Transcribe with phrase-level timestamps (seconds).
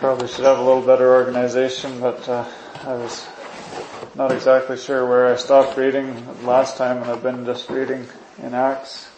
[0.00, 2.48] probably should have a little better organization, but uh,
[2.84, 3.28] I was
[4.14, 8.06] not exactly sure where I stopped reading last time, and I've been just reading
[8.42, 9.10] in Acts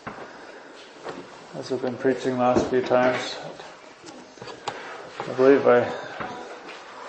[1.56, 3.36] as I've been preaching the last few times.
[5.20, 5.88] I believe I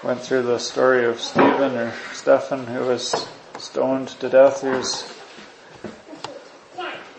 [0.03, 3.27] went through the story of Stephen or Stephen who was
[3.57, 4.61] stoned to death.
[4.61, 5.11] He was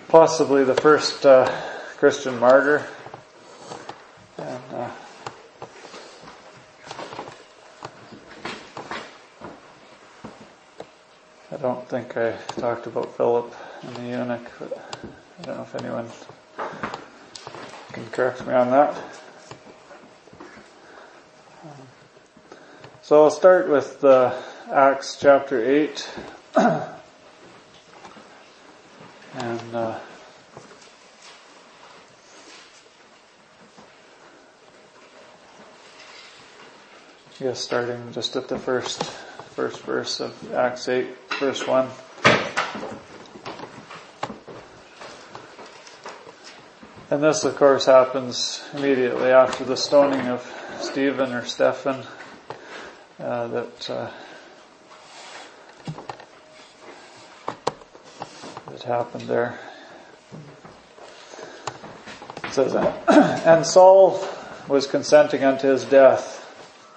[0.06, 1.50] possibly the first uh,
[1.96, 2.86] Christian martyr.
[4.38, 4.90] And uh,
[11.54, 14.76] I don't think I talked about Philip and the eunuch, but
[15.38, 16.08] I don't know if anyone
[17.92, 18.96] can correct me on that.
[23.02, 24.34] So I'll start with uh,
[24.72, 26.10] Acts chapter 8.
[26.56, 26.90] and
[29.72, 29.96] uh,
[37.28, 39.00] I guess starting just at the first
[39.54, 41.06] first verse of Acts 8,
[41.38, 41.88] verse 1.
[47.10, 50.42] And this of course happens immediately after the stoning of
[50.80, 52.02] Stephen or Stephen
[53.20, 54.10] uh, that uh,
[58.70, 59.58] that happened there.
[62.42, 62.74] It says,
[63.46, 64.26] and Saul
[64.68, 66.33] was consenting unto his death.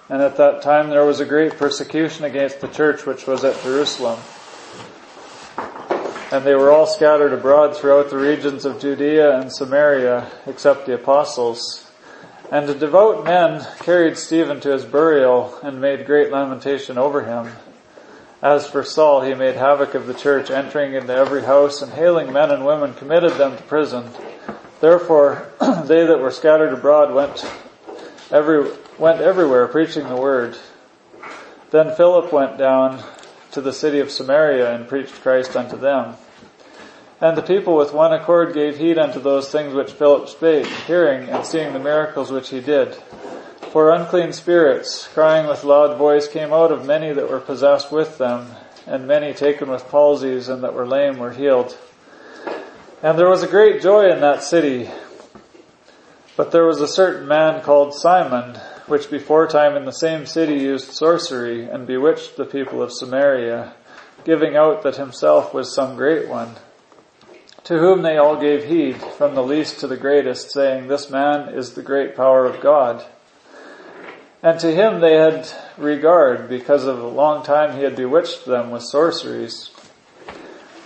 [0.08, 3.62] And at that time there was a great persecution against the church which was at
[3.62, 4.18] Jerusalem.
[6.30, 10.94] And they were all scattered abroad throughout the regions of Judea and Samaria, except the
[10.94, 11.90] apostles.
[12.50, 17.52] And the devout men carried Stephen to his burial and made great lamentation over him.
[18.42, 22.32] As for Saul, he made havoc of the church, entering into every house and hailing
[22.32, 24.08] men and women, committed them to prison.
[24.80, 25.48] Therefore,
[25.84, 27.44] they that were scattered abroad went
[28.30, 30.56] every, went everywhere preaching the word.
[31.70, 33.02] Then Philip went down
[33.52, 36.16] to the city of Samaria and preached Christ unto them.
[37.20, 41.28] And the people with one accord gave heed unto those things which Philip spake, hearing
[41.28, 42.94] and seeing the miracles which he did.
[43.72, 48.18] For unclean spirits, crying with loud voice, came out of many that were possessed with
[48.18, 48.46] them,
[48.86, 51.76] and many taken with palsies and that were lame were healed.
[53.02, 54.88] And there was a great joy in that city.
[56.36, 60.54] But there was a certain man called Simon, which before time in the same city
[60.54, 63.74] used sorcery and bewitched the people of Samaria,
[64.24, 66.56] giving out that himself was some great one
[67.68, 71.52] to whom they all gave heed, from the least to the greatest, saying, This man
[71.52, 73.04] is the great power of God.
[74.42, 75.46] And to him they had
[75.76, 79.70] regard, because of a long time he had bewitched them with sorceries.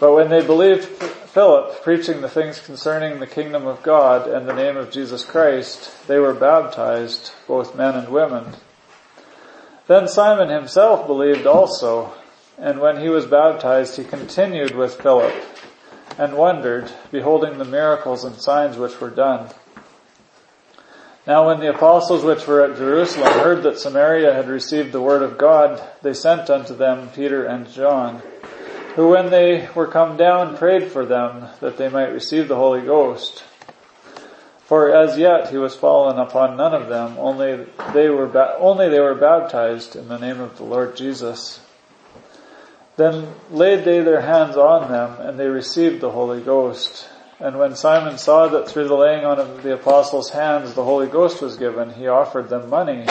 [0.02, 4.52] But when they believed Philip preaching the things concerning the kingdom of God and the
[4.52, 8.56] name of Jesus Christ, they were baptized, both men and women.
[9.86, 12.14] Then Simon himself believed also,
[12.58, 15.32] and when he was baptized he continued with Philip
[16.18, 19.50] and wondered, beholding the miracles and signs which were done.
[21.28, 25.22] Now when the apostles which were at Jerusalem heard that Samaria had received the word
[25.22, 28.20] of God, they sent unto them Peter and John,
[28.94, 32.82] who when they were come down prayed for them that they might receive the Holy
[32.82, 33.42] Ghost.
[34.64, 38.88] For as yet he was fallen upon none of them, only they were, ba- only
[38.88, 41.60] they were baptized in the name of the Lord Jesus.
[42.96, 47.08] Then laid they their hands on them, and they received the Holy Ghost.
[47.40, 51.06] And when Simon saw that through the laying on of the apostles' hands the Holy
[51.06, 53.06] Ghost was given, he offered them money,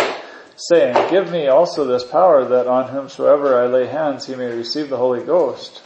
[0.56, 4.89] saying, Give me also this power that on whomsoever I lay hands he may receive
[4.89, 5.81] the Holy Ghost.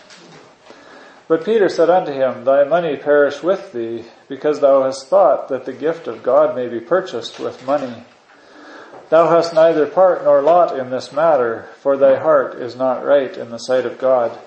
[1.28, 5.66] But Peter said unto him, Thy money perish with thee, because thou hast thought that
[5.66, 8.04] the gift of God may be purchased with money.
[9.10, 13.36] Thou hast neither part nor lot in this matter, for thy heart is not right
[13.36, 14.38] in the sight of God.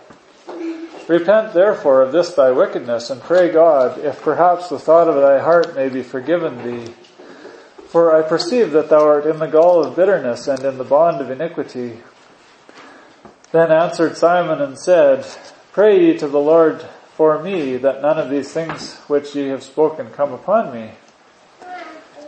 [1.08, 5.38] Repent therefore of this thy wickedness, and pray God, if perhaps the thought of thy
[5.38, 6.92] heart may be forgiven thee.
[7.88, 11.22] For I perceive that thou art in the gall of bitterness and in the bond
[11.22, 12.00] of iniquity.
[13.50, 15.26] Then answered Simon and said,
[15.72, 16.82] Pray ye to the Lord
[17.14, 20.90] for me that none of these things which ye have spoken come upon me.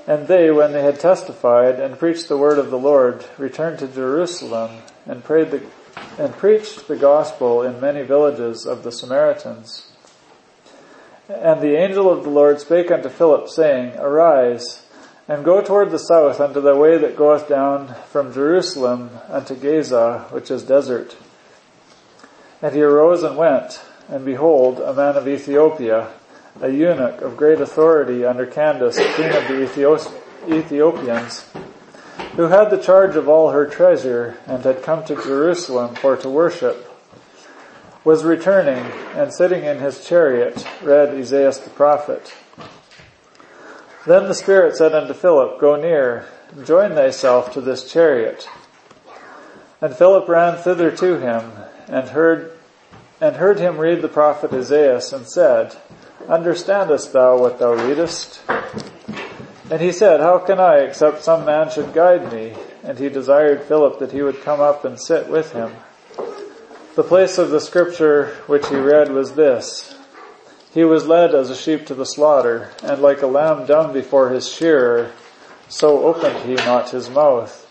[0.07, 3.87] And they, when they had testified and preached the word of the Lord, returned to
[3.87, 5.63] Jerusalem and prayed the,
[6.19, 9.93] and preached the gospel in many villages of the Samaritans.
[11.29, 14.87] And the angel of the Lord spake unto Philip, saying, Arise,
[15.31, 20.27] and go toward the south unto the way that goeth down from Jerusalem unto Gaza,
[20.31, 21.17] which is desert.
[22.61, 26.09] And he arose and went, and behold, a man of Ethiopia,
[26.61, 29.63] a eunuch of great authority under Candace, queen of the
[30.49, 31.49] Ethiopians,
[32.35, 36.29] who had the charge of all her treasure and had come to Jerusalem for to
[36.29, 36.93] worship,
[38.03, 38.85] was returning
[39.15, 42.35] and sitting in his chariot read Isaiah the prophet.
[44.07, 46.27] Then the Spirit said unto Philip, Go near,
[46.65, 48.49] join thyself to this chariot.
[49.83, 51.53] And Philip ran thither to him,
[51.87, 52.53] and heard,
[53.21, 55.77] and heard him read the prophet Isaiah, and said,
[56.29, 58.41] Understandest thou what thou readest?
[59.71, 62.55] And he said, How can I, except some man should guide me?
[62.83, 65.73] And he desired Philip that he would come up and sit with him.
[66.97, 69.95] The place of the scripture which he read was this,
[70.73, 74.31] he was led as a sheep to the slaughter, and like a lamb dumb before
[74.31, 75.11] his shearer,
[75.69, 77.67] so opened he not his mouth.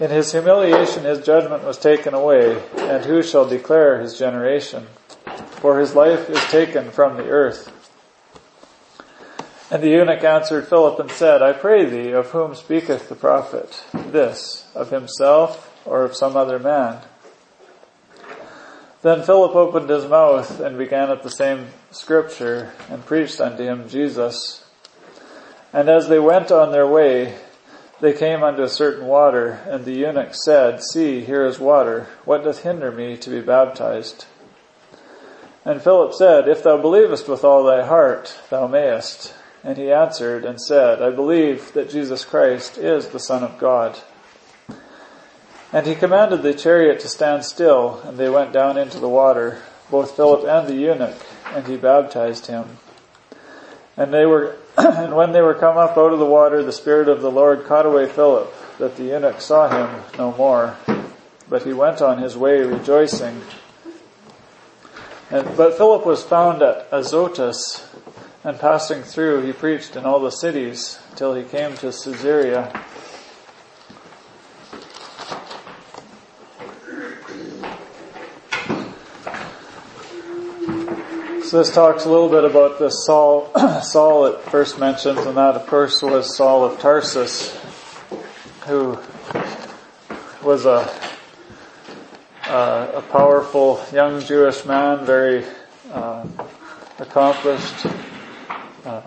[0.00, 4.86] In his humiliation his judgment was taken away, and who shall declare his generation?
[5.60, 7.70] For his life is taken from the earth.
[9.70, 13.84] And the eunuch answered Philip and said, I pray thee, of whom speaketh the prophet?
[13.92, 17.00] This, of himself or of some other man?
[19.02, 23.88] Then Philip opened his mouth and began at the same scripture and preached unto him
[23.88, 24.64] Jesus.
[25.72, 27.38] And as they went on their way,
[28.00, 32.08] they came unto a certain water, and the eunuch said, See, here is water.
[32.24, 34.26] What doth hinder me to be baptized?
[35.64, 39.34] And Philip said, If thou believest with all thy heart, thou mayest.
[39.62, 43.98] And he answered and said, I believe that Jesus Christ is the Son of God.
[45.72, 49.62] And he commanded the chariot to stand still, and they went down into the water,
[49.90, 51.16] both Philip and the eunuch,
[51.52, 52.78] and he baptized him.
[53.96, 57.08] And they were, and when they were come up out of the water, the Spirit
[57.08, 60.76] of the Lord caught away Philip, that the eunuch saw him no more.
[61.48, 63.42] But he went on his way rejoicing.
[65.30, 67.88] And, but Philip was found at Azotus,
[68.42, 72.84] and passing through, he preached in all the cities till he came to Caesarea.
[81.44, 83.52] So this talks a little bit about the Saul,
[83.82, 87.54] Saul it first mentions, and that of course was Saul of Tarsus,
[88.66, 88.98] who
[90.42, 90.90] was a,
[92.46, 95.44] uh, a powerful young Jewish man, very
[95.92, 96.26] uh,
[96.98, 97.86] accomplished,
[98.86, 99.02] uh,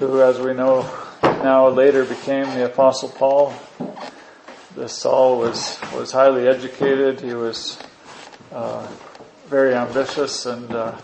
[0.00, 0.90] who as we know
[1.22, 3.54] now later became the apostle Paul.
[4.74, 7.78] This Saul was, was highly educated, he was
[8.50, 8.88] uh,
[9.46, 10.98] very ambitious and uh,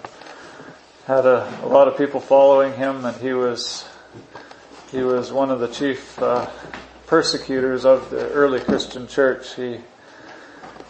[1.06, 3.85] had a, a, lot of people following him, and he was
[4.91, 6.49] he was one of the chief uh,
[7.06, 9.55] persecutors of the early Christian church.
[9.55, 9.81] He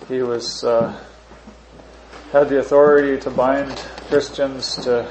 [0.09, 0.97] he was uh,
[2.31, 3.77] had the authority to bind
[4.09, 5.09] Christians to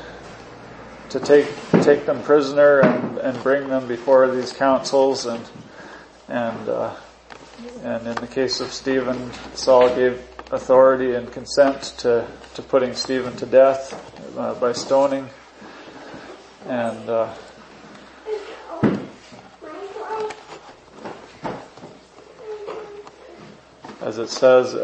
[1.09, 5.45] to take take them prisoner and, and bring them before these councils and
[6.29, 6.95] and uh,
[7.83, 13.35] and in the case of Stephen, Saul gave authority and consent to to putting Stephen
[13.35, 15.27] to death uh, by stoning.
[16.67, 17.33] And uh,
[24.01, 24.75] as it says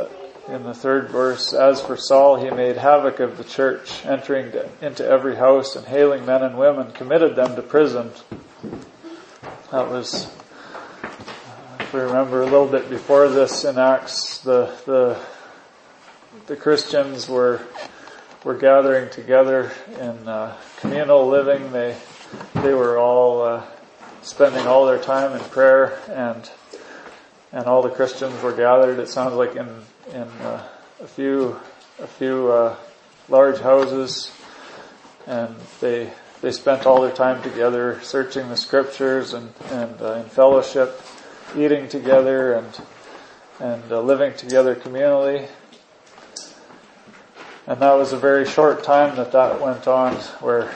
[0.48, 4.52] in the third verse, as for Saul, he made havoc of the church, entering
[4.82, 8.12] into every house and hailing men and women, committed them to prison.
[9.72, 10.32] That was,
[11.80, 15.20] if we remember a little bit before this in Acts, the the
[16.50, 17.62] the Christians were
[18.44, 21.72] were gathering together in uh, communal living.
[21.72, 21.96] They
[22.56, 23.64] they were all uh,
[24.24, 26.50] spending all their time in prayer, and
[27.52, 28.98] and all the Christians were gathered.
[28.98, 29.70] It sounds like in
[30.12, 30.68] in uh,
[31.00, 31.60] a few
[32.00, 32.76] a few uh,
[33.30, 34.32] large houses,
[35.28, 40.24] and they they spent all their time together, searching the scriptures and and uh, in
[40.24, 41.00] fellowship,
[41.56, 42.82] eating together, and
[43.60, 45.48] and uh, living together communally.
[47.70, 50.74] And that was a very short time that that went on where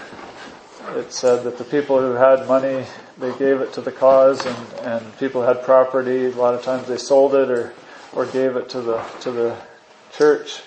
[0.89, 2.85] it said that the people who had money,
[3.17, 6.27] they gave it to the cause and, and people had property.
[6.27, 7.73] A lot of times they sold it or,
[8.13, 9.57] or gave it to the, to the
[10.15, 10.59] church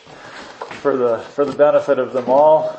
[0.82, 2.76] for the, for the benefit of them all.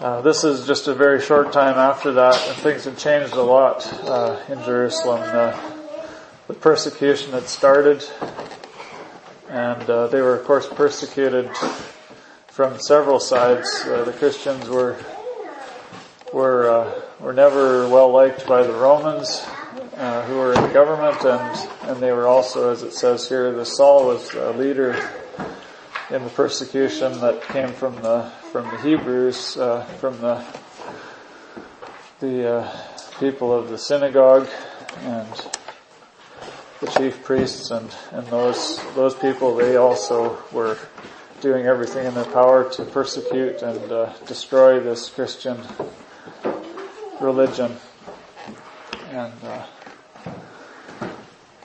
[0.00, 3.42] Uh, this is just a very short time after that, and things had changed a
[3.42, 5.22] lot uh, in Jerusalem.
[5.22, 5.58] Uh,
[6.46, 8.04] the persecution had started,
[9.48, 11.50] and uh, they were of course persecuted
[12.48, 13.66] from several sides.
[13.86, 14.96] Uh, the Christians were
[16.32, 19.44] were uh, were never well liked by the Romans,
[19.96, 23.64] uh, who were in government, and and they were also, as it says here, the
[23.64, 24.92] Saul was a leader
[26.10, 30.44] in the persecution that came from the from the Hebrews, uh, from the
[32.20, 32.76] the uh,
[33.20, 34.48] people of the synagogue,
[35.00, 35.48] and
[36.80, 40.78] the chief priests and, and those, those people, they also were
[41.40, 45.58] doing everything in their power to persecute and uh, destroy this Christian
[47.20, 47.76] religion.
[49.10, 49.66] And, uh,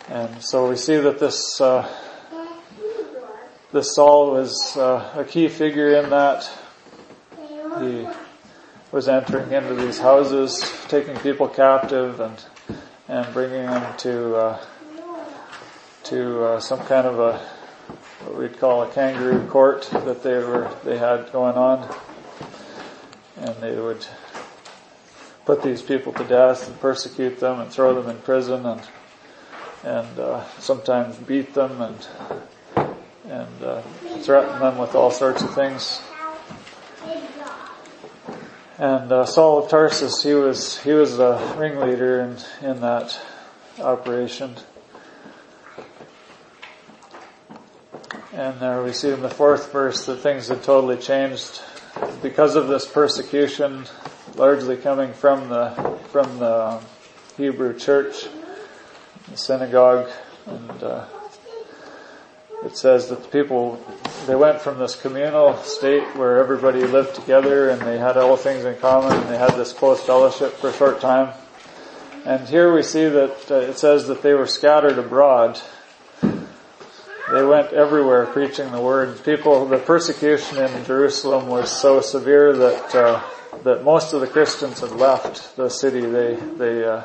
[0.10, 1.88] and so we see that this, uh,
[3.72, 6.50] this Saul was uh, a key figure in that.
[7.80, 8.08] He
[8.92, 12.44] was entering into these houses, taking people captive and,
[13.08, 14.66] and bringing them to, uh,
[16.04, 17.38] to uh, some kind of a
[18.26, 21.94] what we'd call a kangaroo court that they were they had going on,
[23.38, 24.06] and they would
[25.46, 28.82] put these people to death and persecute them and throw them in prison and
[29.84, 32.08] and uh, sometimes beat them and
[33.26, 33.82] and uh,
[34.20, 36.02] threaten them with all sorts of things.
[38.80, 43.20] And uh, Saul of Tarsus, he was he was a ringleader in in that
[43.80, 44.56] operation.
[48.36, 51.62] And there we see in the fourth verse that things had totally changed
[52.24, 53.86] because of this persecution,
[54.34, 55.70] largely coming from the
[56.10, 56.82] from the
[57.38, 58.26] Hebrew church,
[59.30, 60.10] the synagogue,
[60.48, 61.06] and uh,
[62.66, 63.80] it says that the people
[64.26, 68.66] they went from this communal state where everybody lived together and they had all things
[68.66, 71.36] in common and they had this close fellowship for a short time.
[72.26, 75.62] And here we see that uh, it says that they were scattered abroad
[77.30, 79.24] they went everywhere preaching the word.
[79.24, 83.24] People, the persecution in Jerusalem was so severe that uh,
[83.64, 86.02] that most of the Christians had left the city.
[86.02, 87.04] They they uh,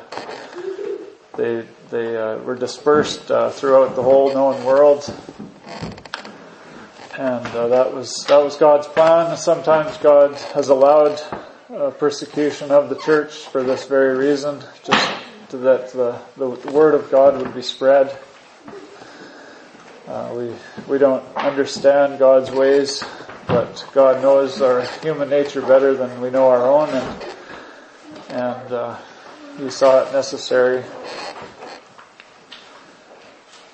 [1.37, 5.09] they they uh, were dispersed uh, throughout the whole known world,
[7.17, 9.37] and uh, that was that was God's plan.
[9.37, 11.21] Sometimes God has allowed
[11.73, 15.13] uh, persecution of the church for this very reason, just
[15.51, 18.17] that the the word of God would be spread
[20.09, 20.51] uh, we
[20.87, 23.03] we don't understand God's ways,
[23.47, 27.25] but God knows our human nature better than we know our own, and
[28.29, 28.97] and uh,
[29.59, 30.83] He saw it necessary.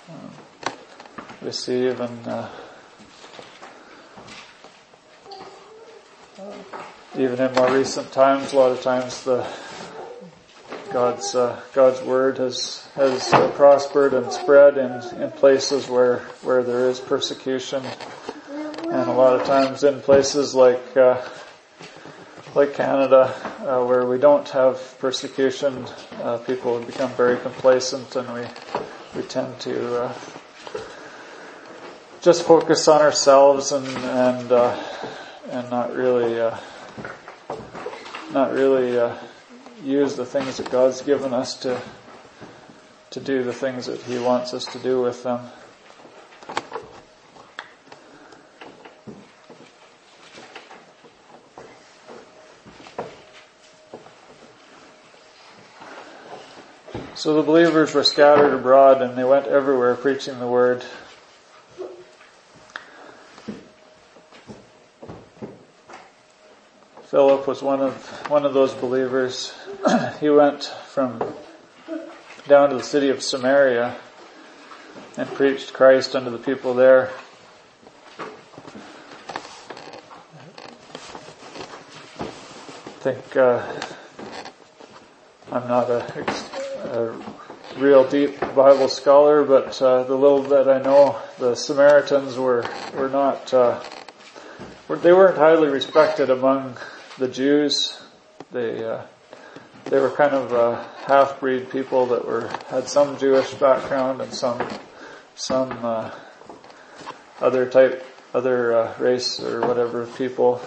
[0.10, 0.72] Uh,
[1.42, 2.50] we see uh,
[7.18, 9.48] even in more recent times, a lot of times the
[10.96, 16.64] God's uh, God's word has has uh, prospered and spread in in places where where
[16.64, 17.84] there is persecution,
[18.90, 21.22] and a lot of times in places like uh,
[22.56, 23.24] like Canada,
[23.68, 25.86] uh, where we don't have persecution,
[26.24, 28.48] uh, people become very complacent, and we
[29.18, 30.14] we tend to uh,
[32.22, 34.50] just focus on ourselves and and
[35.50, 36.38] and not really
[38.32, 38.98] not really
[39.86, 41.80] use the things that God's given us to,
[43.12, 45.39] to do the things that He wants us to do with them.
[57.15, 60.84] So the believers were scattered abroad and they went everywhere preaching the word.
[67.06, 67.94] Philip was one of
[68.30, 69.54] one of those believers.
[70.20, 71.22] he went from
[72.48, 73.96] down to the city of Samaria
[75.18, 77.12] and preached Christ unto the people there.
[82.18, 83.63] I think uh,
[85.51, 86.25] I'm not a,
[86.86, 92.65] a, real deep Bible scholar, but uh, the little that I know, the Samaritans were
[92.96, 93.84] were not uh,
[94.88, 96.77] they weren't highly respected among
[97.20, 98.01] the Jews,
[98.51, 99.01] they uh,
[99.86, 104.68] they were kind of uh, half-breed people that were had some Jewish background and some
[105.36, 106.12] some uh,
[107.39, 110.60] other type, other uh, race or whatever people,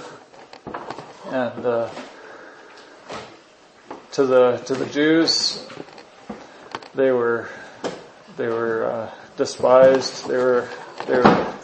[1.26, 1.90] and uh,
[4.12, 5.66] to the to the Jews,
[6.94, 7.48] they were
[8.36, 10.28] they were uh, despised.
[10.28, 10.68] They were
[11.06, 11.54] they were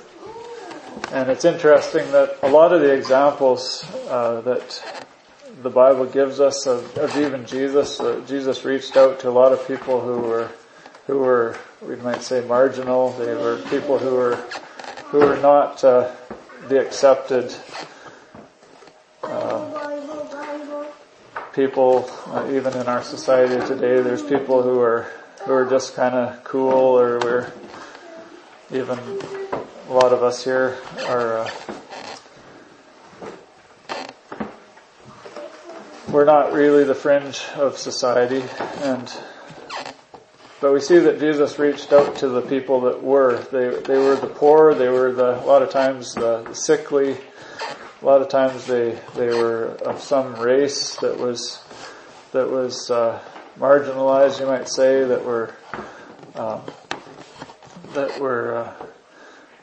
[1.12, 5.03] and it's interesting that a lot of the examples that
[5.62, 9.52] the Bible gives us of, of even Jesus, uh, Jesus reached out to a lot
[9.52, 10.50] of people who were,
[11.06, 13.10] who were, we might say marginal.
[13.12, 14.36] They were people who were,
[15.06, 16.10] who were not uh,
[16.68, 17.54] the accepted
[19.22, 19.74] um,
[21.54, 24.00] people, uh, even in our society today.
[24.02, 25.10] There's people who are
[25.44, 27.52] who are just kind of cool, or we're
[28.72, 28.98] even
[29.88, 31.46] a lot of us here are,
[36.14, 38.44] we're not really the fringe of society
[38.82, 39.12] and
[40.60, 43.38] but we see that Jesus reached out to the people that were.
[43.50, 47.16] They, they were the poor, they were the, a lot of times the, sickly,
[48.00, 51.62] a lot of times they, they were of some race that was,
[52.30, 53.20] that was, uh,
[53.58, 55.52] marginalized, you might say, that were,
[56.36, 56.62] um,
[57.92, 58.72] that were, uh,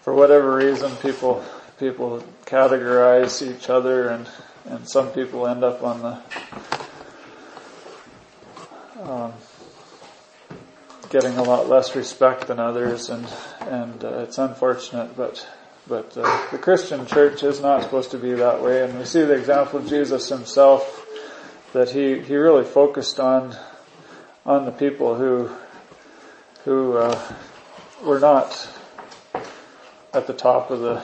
[0.02, 1.44] for whatever reason, people,
[1.80, 4.28] people categorize each other and,
[4.66, 6.18] and some people end up on the,
[9.04, 9.34] um,
[11.10, 13.28] getting a lot less respect than others, and
[13.62, 15.48] and uh, it's unfortunate, but
[15.88, 19.24] but uh, the Christian church is not supposed to be that way, and we see
[19.24, 21.06] the example of Jesus himself
[21.74, 23.56] that he he really focused on
[24.46, 25.50] on the people who
[26.66, 27.34] who uh,
[28.04, 28.70] were not
[30.14, 31.02] at the top of the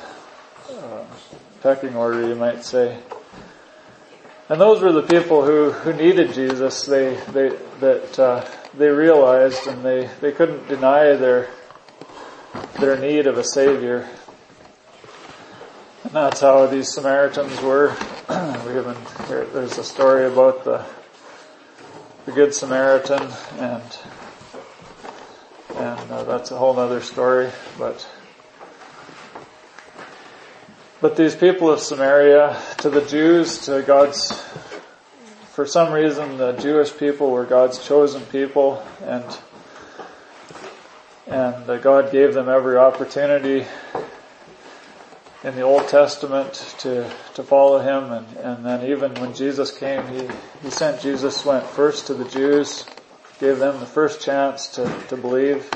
[0.70, 1.06] uh,
[1.62, 2.98] pecking order, you might say.
[4.50, 6.86] And those were the people who, who needed Jesus.
[6.86, 7.50] They, they,
[7.82, 8.46] that, uh,
[8.78, 11.50] they realized and they, they couldn't deny their,
[12.80, 14.08] their need of a Savior.
[16.06, 17.90] And that's how these Samaritans were.
[18.30, 18.36] we
[18.74, 20.86] have here, there's a story about the,
[22.26, 23.28] the Good Samaritan
[23.58, 23.98] and,
[25.76, 28.08] and uh, that's a whole other story, but
[31.00, 34.32] but these people of Samaria, to the Jews, to God's,
[35.52, 39.24] for some reason the Jewish people were God's chosen people and,
[41.28, 43.68] and God gave them every opportunity
[45.44, 50.06] in the Old Testament to, to follow Him and, and then even when Jesus came,
[50.08, 50.28] He,
[50.64, 52.86] He sent Jesus, went first to the Jews,
[53.40, 55.70] gave them the first chance to, to believe.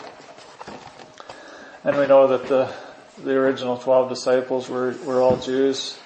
[1.84, 2.74] And we know that the,
[3.18, 5.98] the original 12 disciples were, were all Jews.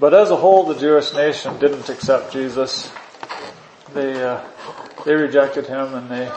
[0.00, 2.90] But as a whole, the Jewish nation didn't accept Jesus.
[3.92, 4.42] They, uh,
[5.04, 6.30] they rejected him and they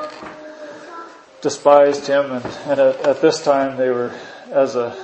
[1.41, 4.11] despised him and, and at, at, this time they were,
[4.51, 4.95] as a,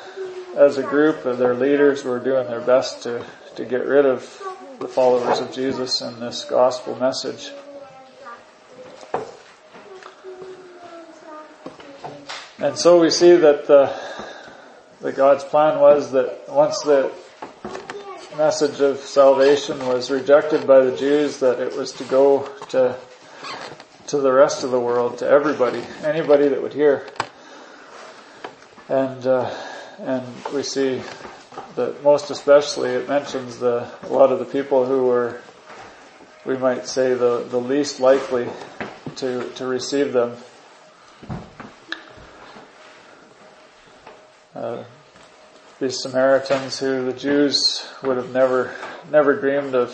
[0.55, 4.41] as a group, their leaders were doing their best to, to get rid of
[4.79, 7.51] the followers of Jesus and this gospel message.
[12.59, 13.93] And so we see that the,
[15.03, 17.11] that God's plan was that once the
[18.37, 22.95] message of salvation was rejected by the Jews, that it was to go to
[24.07, 27.05] to the rest of the world, to everybody, anybody that would hear.
[28.87, 29.53] And uh,
[29.99, 31.01] and we see
[31.75, 35.41] that most especially it mentions the a lot of the people who were,
[36.45, 38.47] we might say, the the least likely
[39.17, 40.37] to to receive them
[44.63, 44.81] Uh,
[45.81, 48.73] these Samaritans who the Jews would have never,
[49.11, 49.89] never dreamed of,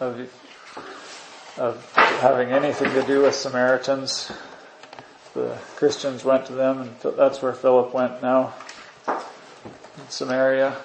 [0.00, 0.20] of,
[1.56, 4.30] of having anything to do with Samaritans.
[5.32, 8.52] The Christians went to them and that's where Philip went now.
[9.08, 9.14] In
[10.10, 10.76] Samaria.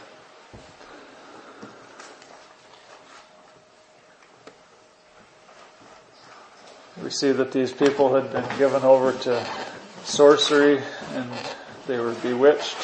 [7.04, 9.46] We see that these people had been given over to
[10.06, 11.30] sorcery and
[11.88, 12.78] they were bewitched.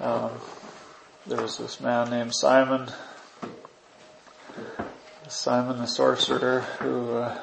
[0.00, 0.30] Um,
[1.26, 2.88] there was this man named Simon,
[5.28, 7.38] Simon the sorcerer, who uh,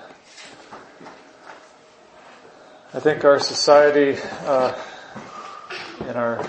[2.93, 4.73] I think our society, uh,
[6.01, 6.45] in our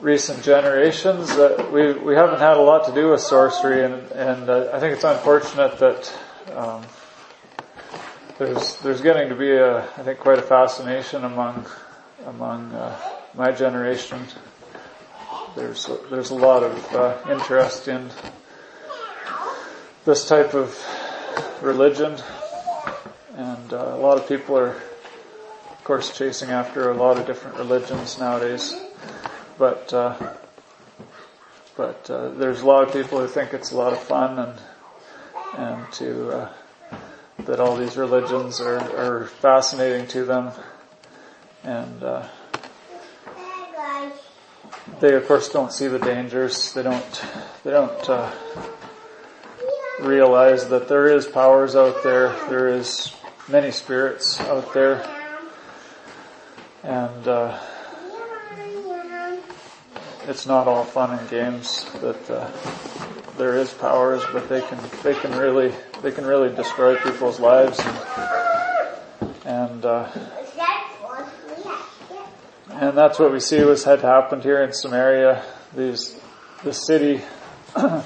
[0.00, 4.48] recent generations, uh, we we haven't had a lot to do with sorcery, and and
[4.48, 6.12] uh, I think it's unfortunate that.
[6.54, 6.84] Um,
[8.40, 11.66] there's there's getting to be a I think quite a fascination among
[12.24, 12.98] among uh,
[13.34, 14.18] my generation.
[15.54, 18.08] There's a, there's a lot of uh, interest in
[20.06, 20.74] this type of
[21.60, 22.16] religion,
[23.36, 27.58] and uh, a lot of people are, of course, chasing after a lot of different
[27.58, 28.74] religions nowadays.
[29.58, 30.16] But uh,
[31.76, 34.58] but uh, there's a lot of people who think it's a lot of fun and
[35.58, 36.52] and to uh,
[37.46, 40.52] that all these religions are, are fascinating to them.
[41.64, 42.28] And, uh,
[45.00, 46.72] they of course don't see the dangers.
[46.74, 47.24] They don't,
[47.64, 48.30] they don't, uh,
[50.00, 52.34] realize that there is powers out there.
[52.48, 53.14] There is
[53.48, 55.04] many spirits out there.
[56.82, 57.58] And, uh,
[60.26, 62.50] it's not all fun and games that, uh,
[63.36, 67.80] there is powers, but they can, they can really they can really destroy people's lives
[67.80, 67.96] and,
[69.46, 70.10] and uh,
[72.70, 75.42] and that's what we see was had happened here in Samaria.
[75.74, 76.20] These
[76.64, 77.22] the city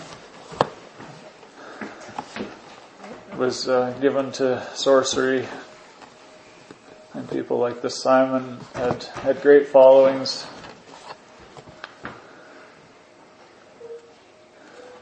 [3.37, 5.47] was uh, given to sorcery.
[7.13, 10.47] And people like this Simon had, had great followings.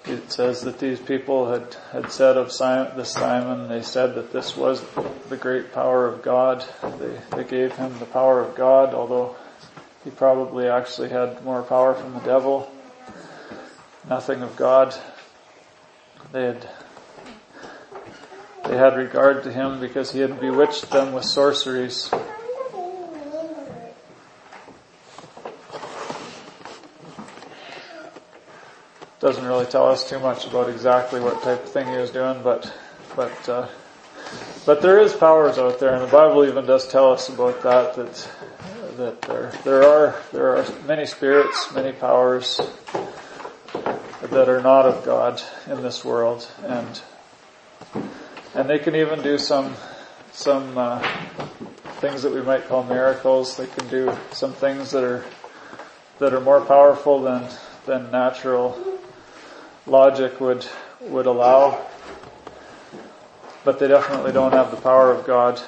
[0.05, 4.33] It says that these people had, had said of Simon, this Simon, they said that
[4.33, 4.83] this was
[5.29, 6.65] the great power of God.
[6.99, 9.37] They, they gave him the power of God, although
[10.05, 12.71] he probably actually had more power from the devil.
[14.09, 14.95] Nothing of God.
[16.33, 16.69] They had
[18.65, 22.11] they had regard to him because he had bewitched them with sorceries.
[29.23, 32.43] Doesn't really tell us too much about exactly what type of thing he was doing,
[32.43, 32.75] but
[33.15, 33.69] but uh,
[34.67, 37.95] but there is powers out there, and the Bible even does tell us about that.
[37.95, 38.29] That
[38.97, 42.61] that there there are there are many spirits, many powers
[44.23, 47.01] that are not of God in this world, and
[48.57, 49.75] and they can even do some,
[50.33, 50.99] some, uh,
[52.01, 53.57] things that we might call miracles.
[53.57, 55.25] They can do some things that are,
[56.19, 57.49] that are more powerful than,
[57.87, 58.92] than natural
[59.87, 60.67] logic would,
[61.01, 61.87] would allow.
[63.65, 65.61] But they definitely don't have the power of God.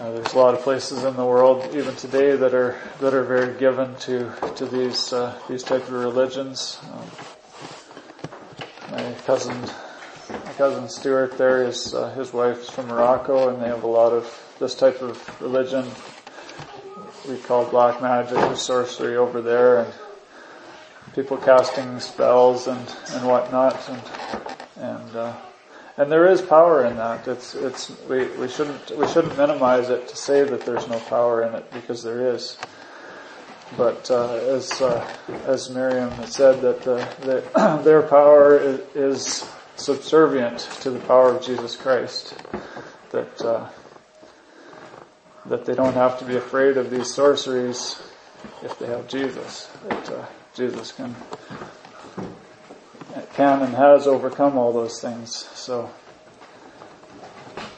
[0.00, 3.24] Uh, there's a lot of places in the world, even today, that are that are
[3.24, 6.78] very given to to these uh, these type of religions.
[6.92, 7.10] Um,
[8.92, 9.60] my cousin,
[10.30, 14.12] my cousin Stuart there is uh, his wife's from Morocco and they have a lot
[14.12, 15.84] of this type of religion
[17.28, 19.94] we call black magic or sorcery over there and
[21.18, 24.02] people casting spells and, and whatnot and,
[24.76, 25.36] and, uh,
[25.96, 27.26] and there is power in that.
[27.26, 31.42] It's, it's, we, we shouldn't, we shouldn't minimize it to say that there's no power
[31.42, 32.56] in it because there is.
[33.76, 35.12] But uh, as uh,
[35.44, 38.56] as Miriam said, that the, their power
[38.94, 42.34] is, subservient to the power of Jesus Christ.
[43.10, 43.68] That uh,
[45.46, 48.00] that they don't have to be afraid of these sorceries
[48.62, 49.68] if they have Jesus.
[49.90, 50.24] Uh,
[50.58, 51.14] Jesus can
[53.34, 55.32] can and has overcome all those things.
[55.54, 55.88] So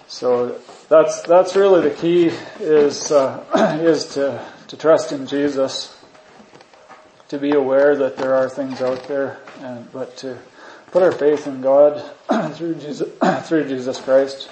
[0.08, 3.44] so that's that's really the key is uh,
[3.82, 5.94] is to to trust in Jesus,
[7.28, 10.38] to be aware that there are things out there, and but to
[10.90, 12.02] put our faith in God
[12.54, 13.10] through Jesus
[13.46, 14.48] through Jesus Christ.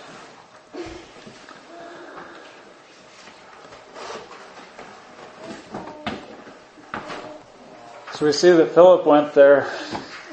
[8.19, 9.71] So we see that Philip went there,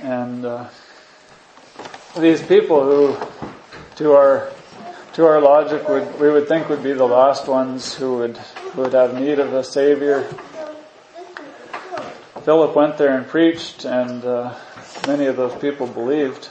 [0.02, 0.70] and uh,
[2.18, 3.16] these people who,
[3.98, 4.52] to our
[5.14, 8.82] to our logic, would we would think would be the last ones who would who
[8.82, 10.24] would have need of a savior.
[12.42, 14.56] Philip went there and preached, and uh,
[15.06, 16.50] many of those people believed.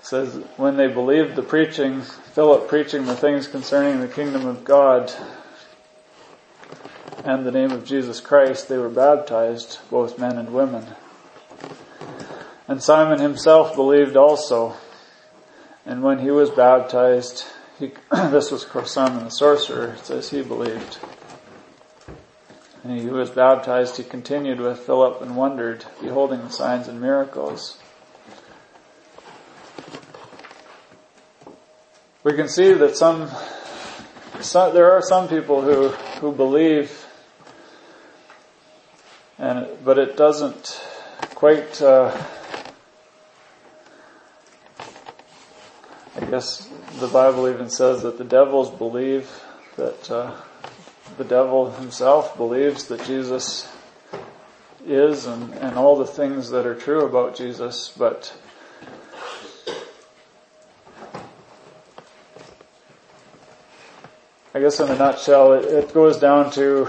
[0.00, 4.62] It says when they believed the preaching, Philip preaching the things concerning the kingdom of
[4.62, 5.10] God
[7.24, 10.86] and the name of Jesus Christ, they were baptized, both men and women.
[12.66, 14.76] And Simon himself believed also.
[15.84, 17.44] And when he was baptized,
[17.78, 20.98] he, this was Simon the sorcerer, it says he believed.
[22.82, 27.78] And he was baptized, he continued with Philip and wondered, beholding the signs and miracles.
[32.22, 33.30] We can see that some,
[34.40, 35.88] some there are some people who,
[36.20, 36.99] who believe,
[39.40, 40.80] and, but it doesn't
[41.34, 42.14] quite, uh,
[46.14, 49.30] I guess the Bible even says that the devils believe
[49.76, 50.34] that uh,
[51.16, 53.66] the devil himself believes that Jesus
[54.86, 58.34] is and, and all the things that are true about Jesus, but
[64.52, 66.88] I guess in a nutshell, it, it goes down to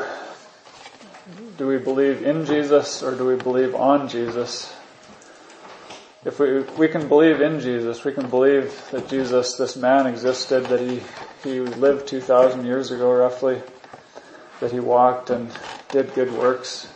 [1.62, 4.76] do we believe in Jesus or do we believe on Jesus?
[6.26, 10.66] if we we can believe in Jesus, we can believe that Jesus, this man existed,
[10.66, 11.04] that he
[11.44, 13.62] he lived two thousand years ago roughly,
[14.60, 15.52] that he walked and
[15.90, 16.88] did good works.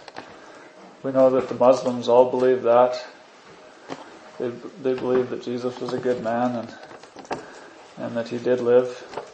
[1.03, 3.05] We know that the Muslims all believe that.
[4.39, 4.49] They
[4.81, 6.73] they believe that Jesus was a good man and
[7.97, 9.24] and that he did live.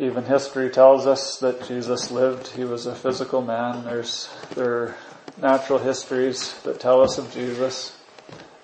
[0.00, 2.46] Even history tells us that Jesus lived.
[2.48, 3.84] He was a physical man.
[3.84, 4.96] There's there
[5.36, 7.94] natural histories that tell us of Jesus,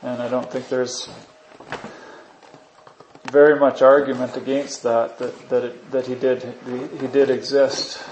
[0.02, 1.10] and I don't think there's
[3.30, 6.54] very much argument against that, that, that, it, that he did,
[6.98, 8.02] he did exist.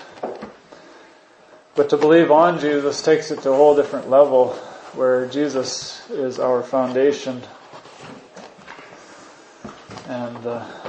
[1.74, 4.50] But to believe on Jesus takes it to a whole different level
[4.92, 7.40] where Jesus is our foundation.
[10.08, 10.83] And uh,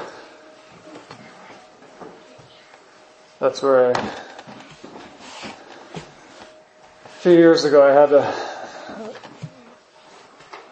[3.40, 4.00] that's where I,
[7.04, 8.32] a few years ago I had a, I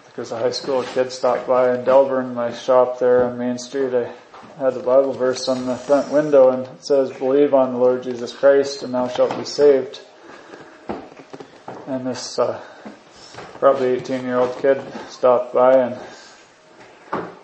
[0.04, 3.38] think it was a high school kid stopped by in Delburne, my shop there on
[3.38, 3.94] Main Street.
[3.94, 4.14] I
[4.58, 8.04] had the Bible verse on the front window and it says, believe on the Lord
[8.04, 10.00] Jesus Christ and thou shalt be saved.
[11.88, 12.62] And this, uh,
[13.60, 16.00] probably 18 year old kid stopped by and,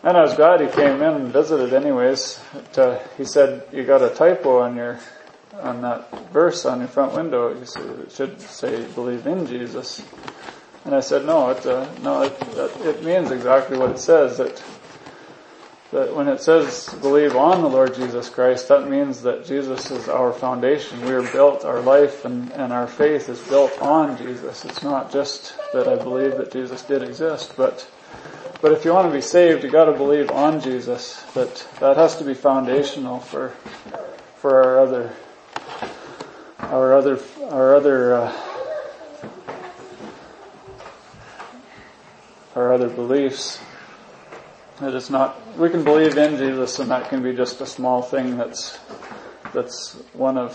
[0.04, 2.40] and I was glad he came in and visited anyways.
[2.54, 5.00] But, uh, he said, you got a typo on your,
[5.62, 7.50] on that verse on your front window.
[7.50, 10.04] You it should say, believe in Jesus.
[10.86, 12.34] And I said, no, it, uh, no, it,
[12.86, 14.64] it means exactly what it says, that
[15.92, 20.08] that when it says believe on the Lord Jesus Christ, that means that Jesus is
[20.08, 21.04] our foundation.
[21.04, 24.66] We are built, our life and, and our faith is built on Jesus.
[24.66, 27.90] It's not just that I believe that Jesus did exist, but
[28.62, 31.22] but if you want to be saved, you gotta believe on Jesus.
[31.34, 33.50] That that has to be foundational for
[34.38, 35.14] for our other
[36.60, 37.20] our other
[37.50, 38.50] our other uh,
[42.56, 43.60] our other beliefs.
[44.80, 48.02] That it's not, we can believe in Jesus and that can be just a small
[48.02, 48.80] thing that's,
[49.54, 50.54] that's one of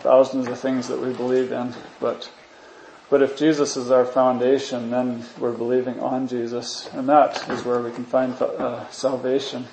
[0.00, 1.74] thousands of things that we believe in.
[2.00, 2.30] But,
[3.12, 7.82] but if Jesus is our foundation, then we're believing on Jesus and that is where
[7.82, 9.66] we can find uh, salvation.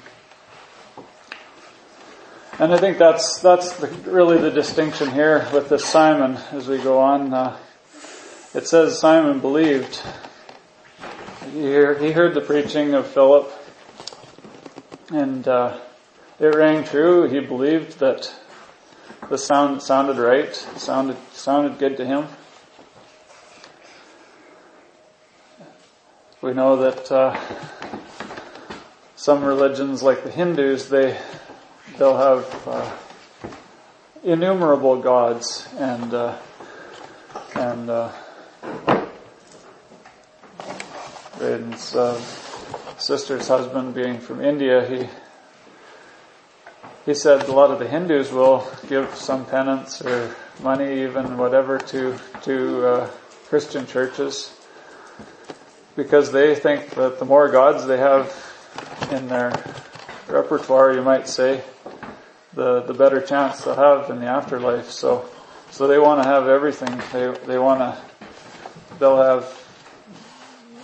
[2.60, 6.80] And I think that's, that's the, really the distinction here with this Simon as we
[6.80, 7.34] go on.
[7.34, 7.58] Uh,
[8.54, 10.02] it says Simon believed.
[11.54, 13.50] He, he heard the preaching of Philip
[15.14, 15.80] and uh,
[16.42, 17.30] it rang true.
[17.30, 18.30] He believed that
[19.30, 22.28] the sound sounded right, sounded sounded good to him.
[26.42, 27.38] We know that uh,
[29.18, 31.20] some religions, like the Hindus, they
[31.98, 32.96] they'll have uh,
[34.24, 36.38] innumerable gods, and uh,
[37.56, 38.12] and uh,
[41.42, 42.18] and uh,
[42.98, 45.10] sister's husband being from India, he
[47.06, 51.78] he said a lot of the Hindus will give some penance or money, even whatever,
[51.78, 53.10] to to uh,
[53.50, 54.56] Christian churches
[55.96, 58.34] because they think that the more gods they have
[59.12, 59.52] in their
[60.28, 61.62] repertoire, you might say,
[62.54, 64.90] the the better chance they'll have in the afterlife.
[64.90, 65.30] So
[65.72, 67.02] so they want to have everything.
[67.12, 67.98] They they want to
[69.00, 69.56] they'll have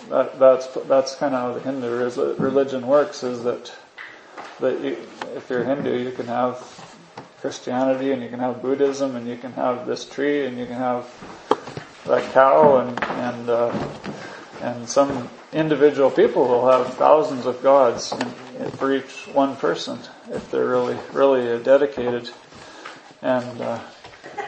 [0.10, 3.24] that, that's that's kind of how the Hindu religion works.
[3.24, 3.74] Is that
[4.60, 4.98] that you,
[5.36, 6.58] if you're Hindu, you can have
[7.42, 10.76] Christianity and you can have Buddhism and you can have this tree and you can
[10.76, 11.06] have
[12.06, 13.72] that cow and and uh,
[14.66, 18.14] and some individual people will have thousands of gods
[18.78, 20.00] for each one person
[20.32, 22.30] if they're really really dedicated
[23.22, 23.80] and uh,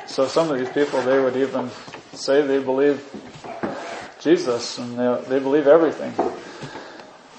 [0.06, 1.70] so some of these people they would even
[2.14, 3.04] say they believe
[4.20, 6.14] Jesus and they, they believe everything.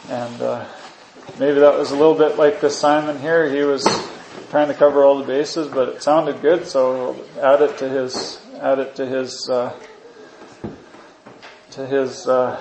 [0.09, 0.65] And uh,
[1.39, 3.49] maybe that was a little bit like this Simon here.
[3.51, 3.85] He was
[4.51, 8.41] trying to cover all the bases, but it sounded good, so add it to his
[8.61, 9.79] add it to his uh,
[11.79, 12.59] to his uh,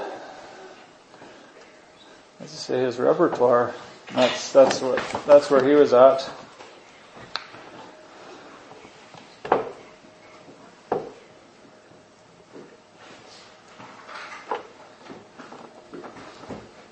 [2.40, 3.74] let's say his repertoire.
[4.14, 6.30] That's that's what that's where he was at.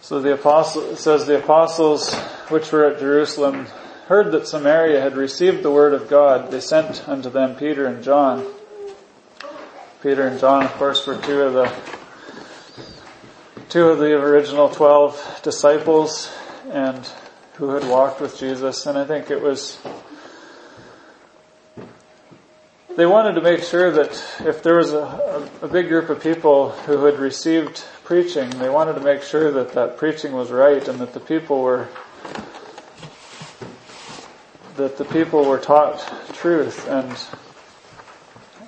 [0.01, 2.15] So the apostle says the apostles
[2.49, 3.67] which were at Jerusalem
[4.07, 6.49] heard that Samaria had received the word of God.
[6.49, 8.51] They sent unto them Peter and John.
[10.01, 11.94] Peter and John, of course, were two of the
[13.75, 16.33] two of the original twelve disciples
[16.71, 17.11] and
[17.55, 18.85] who had walked with Jesus.
[18.85, 19.77] And I think it was
[22.95, 24.11] they wanted to make sure that
[24.45, 28.93] if there was a, a, big group of people who had received preaching, they wanted
[28.93, 31.89] to make sure that that preaching was right and that the people were
[34.77, 35.99] that the people were taught
[36.31, 37.11] truth and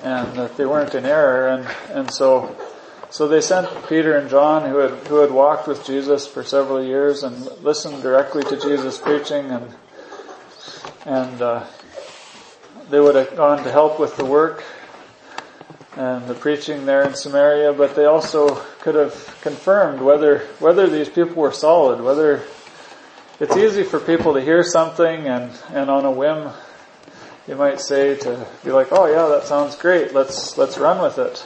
[0.04, 1.66] and that they weren't in error and
[1.98, 2.54] and so
[3.10, 6.84] so they sent Peter and John who had who had walked with Jesus for several
[6.84, 9.74] years and listened directly to Jesus preaching and
[11.06, 11.66] and uh,
[12.90, 14.64] they would have gone to help with the work
[15.98, 21.10] and the preaching there in Samaria, but they also could have confirmed whether, whether these
[21.10, 22.44] people were solid, whether
[23.40, 26.52] it's easy for people to hear something and, and on a whim
[27.48, 30.14] you might say to be like, oh yeah, that sounds great.
[30.14, 31.46] Let's, let's run with it.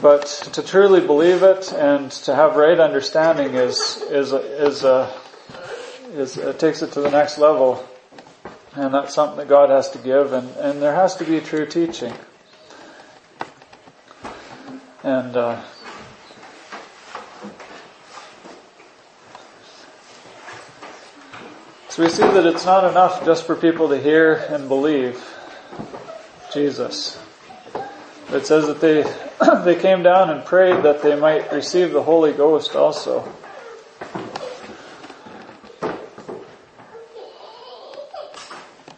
[0.00, 5.12] But to truly believe it and to have right understanding is, is, is, uh,
[6.12, 7.86] is, it takes it to the next level.
[8.74, 11.66] And that's something that God has to give and, and there has to be true
[11.66, 12.14] teaching.
[15.02, 15.62] And, uh,
[21.98, 25.20] So we see that it's not enough just for people to hear and believe
[26.54, 27.18] Jesus.
[28.30, 29.02] It says that they,
[29.64, 33.22] they came down and prayed that they might receive the Holy Ghost also.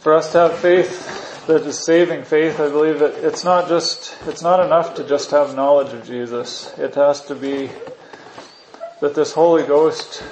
[0.01, 4.17] For us to have faith that is saving faith, I believe that it's not just,
[4.27, 6.77] it's not enough to just have knowledge of Jesus.
[6.77, 7.71] It has to be
[9.01, 10.25] that this Holy Ghost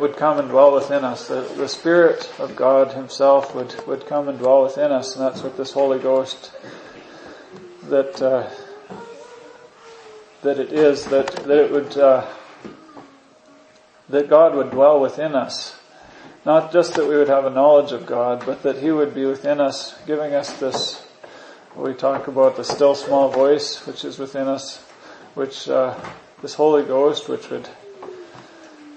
[0.00, 1.28] would come and dwell within us.
[1.28, 5.42] that the Spirit of God Himself would, would come and dwell within us, and that's
[5.42, 6.52] what this Holy Ghost
[7.88, 8.50] that uh,
[10.42, 12.26] that it is that that it would uh,
[14.08, 15.76] that God would dwell within us.
[16.44, 19.24] Not just that we would have a knowledge of God, but that He would be
[19.24, 21.06] within us, giving us this.
[21.74, 24.78] We talk about the still small voice which is within us,
[25.34, 25.98] which uh,
[26.42, 27.68] this Holy Ghost, which would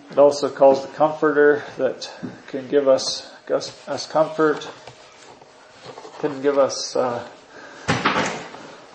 [0.10, 2.10] it also calls the comforter that
[2.48, 4.68] can give us, us comfort,
[6.20, 7.28] can give us uh,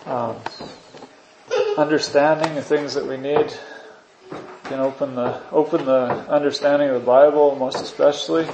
[0.05, 0.37] um,
[1.77, 3.53] understanding the things that we need,
[4.65, 8.47] can open the open the understanding of the Bible most especially.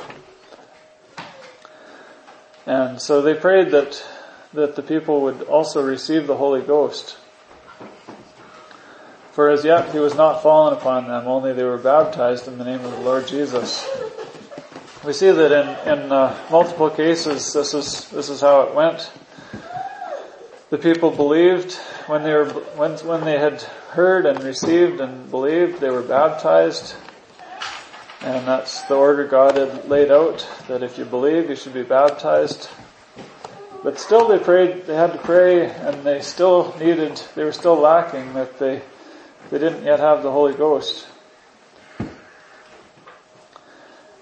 [2.65, 4.03] And so they prayed that
[4.53, 7.17] that the people would also receive the Holy Ghost.
[9.31, 12.65] For as yet he was not fallen upon them, only they were baptized in the
[12.65, 13.87] name of the Lord Jesus.
[15.05, 19.09] We see that in, in uh, multiple cases this is, this is how it went.
[20.69, 21.73] The people believed
[22.07, 26.95] when they were, when, when they had heard and received and believed, they were baptized.
[28.21, 31.83] And that's the order God had laid out, that if you believe, you should be
[31.83, 32.69] baptized.
[33.83, 37.79] But still they prayed, they had to pray and they still needed, they were still
[37.79, 38.81] lacking that they
[39.49, 41.07] they didn't yet have the Holy Ghost.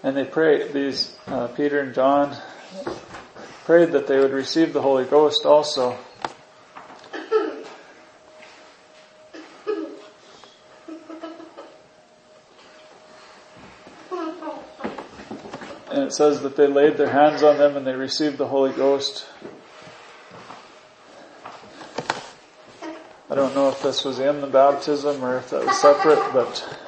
[0.01, 2.37] And they prayed, these, uh, Peter and John
[3.65, 5.97] prayed that they would receive the Holy Ghost also.
[16.17, 19.27] Says that they laid their hands on them and they received the Holy Ghost.
[23.29, 26.79] I don't know if this was in the baptism or if that was separate, but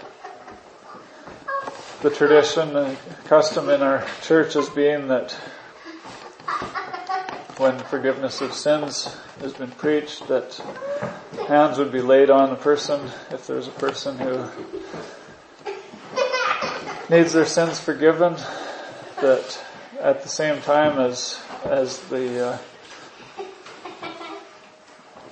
[2.02, 5.34] the tradition and custom in our church is being that
[7.58, 10.60] when forgiveness of sins has been preached, that
[11.48, 14.50] hands would be laid on a person if there's a person who
[17.12, 18.36] needs their sins forgiven,
[19.22, 19.60] that
[20.00, 22.58] at the same time as as the uh,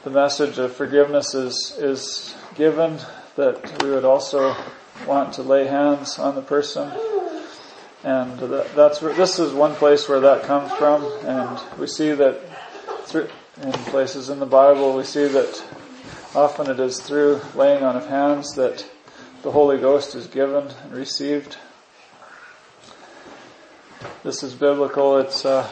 [0.08, 2.98] the message of forgiveness is, is given,
[3.36, 4.56] that we would also
[5.06, 6.90] want to lay hands on the person.
[8.06, 12.14] And that, that's where, this is one place where that comes from, and we see
[12.14, 12.40] that
[13.04, 13.28] through,
[13.62, 15.62] in places in the Bible, we see that
[16.34, 18.90] often it is through laying on of hands that
[19.42, 21.58] the Holy Ghost is given and received.
[24.24, 25.18] This is biblical.
[25.18, 25.68] It's, uh,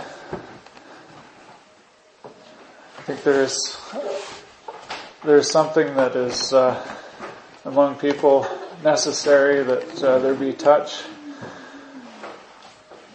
[2.23, 3.77] I think there is
[5.23, 6.83] there's something that is uh,
[7.65, 8.47] among people
[8.83, 11.03] necessary that uh, there be touch.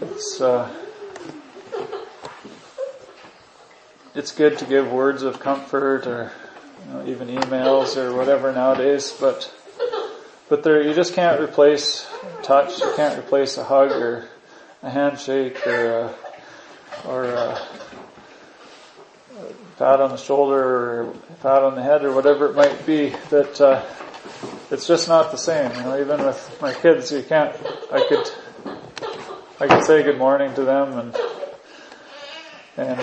[0.00, 0.72] It's uh,
[4.14, 6.30] it's good to give words of comfort or
[6.86, 9.52] you know, even emails or whatever nowadays, but
[10.48, 12.08] but there you just can't replace
[12.44, 12.78] touch.
[12.78, 14.28] You can't replace a hug or
[14.82, 17.68] a handshake or a, or a,
[19.76, 23.08] pat on the shoulder or a pat on the head or whatever it might be
[23.30, 23.82] that uh,
[24.70, 25.70] it's just not the same.
[25.74, 27.54] You know, even with my kids, you can't.
[27.90, 28.30] I could
[29.58, 31.16] I could say good morning to them and
[32.76, 33.00] and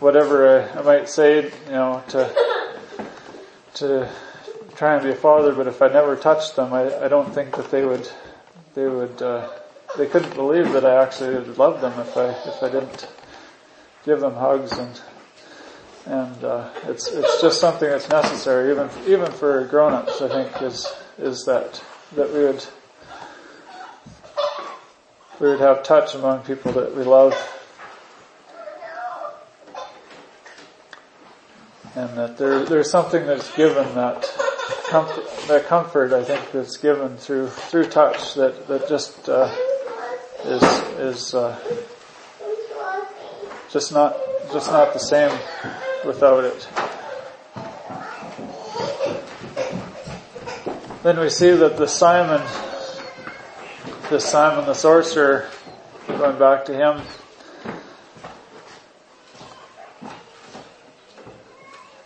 [0.00, 3.04] whatever I, I might say, you know, to
[3.74, 4.08] to
[4.76, 5.52] try and be a father.
[5.52, 8.08] But if I never touched them, I, I don't think that they would
[8.74, 9.48] they would uh,
[9.96, 13.08] they couldn't believe that I actually loved them if I if I didn't
[14.04, 15.00] give them hugs and
[16.06, 20.86] and uh, it's it's just something that's necessary even even for grown-ups I think is
[21.18, 21.82] is that
[22.14, 22.64] that we would
[25.40, 27.34] we would have touch among people that we love.
[31.94, 34.22] And that there there's something that's given that
[34.88, 39.54] comfort that comfort I think that's given through through touch that that just uh,
[40.46, 40.62] is
[40.98, 41.58] is uh,
[43.70, 44.16] just not
[44.52, 45.36] just not the same
[46.04, 46.68] without it.
[51.02, 52.42] Then we see that the Simon,
[54.10, 55.48] the Simon the sorcerer,
[56.08, 57.02] going back to him,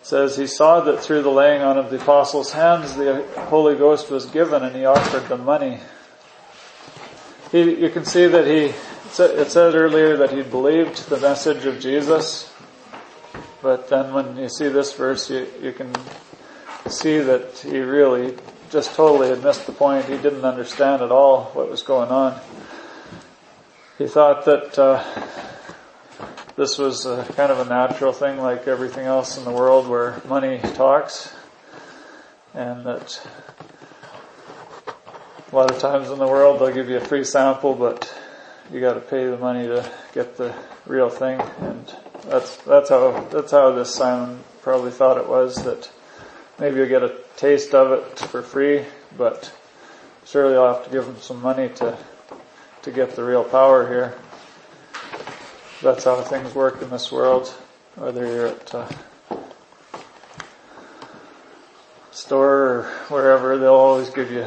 [0.02, 4.10] says he saw that through the laying on of the apostles' hands the Holy Ghost
[4.10, 5.78] was given and he offered them money.
[7.52, 8.72] He, you can see that he,
[9.22, 12.52] it said earlier that he believed the message of Jesus,
[13.60, 15.92] but then when you see this verse, you, you can
[16.88, 18.36] see that he really
[18.70, 20.06] just totally had missed the point.
[20.06, 22.40] He didn't understand at all what was going on.
[23.98, 25.04] He thought that uh,
[26.56, 30.22] this was a, kind of a natural thing like everything else in the world where
[30.26, 31.34] money talks
[32.54, 33.26] and that
[35.50, 38.12] a lot of times in the world they'll give you a free sample but
[38.72, 40.54] you got to pay the money to get the
[40.86, 41.94] real thing and
[42.26, 45.90] that's that's how that's how this Simon probably thought it was that
[46.58, 48.84] maybe you'll get a taste of it for free
[49.16, 49.52] but
[50.24, 51.96] surely I'll have to give them some money to
[52.82, 54.14] to get the real power here
[55.82, 57.48] that's how things work in this world.
[57.96, 58.88] Whether you're at a
[62.10, 64.44] store or wherever, they'll always give you,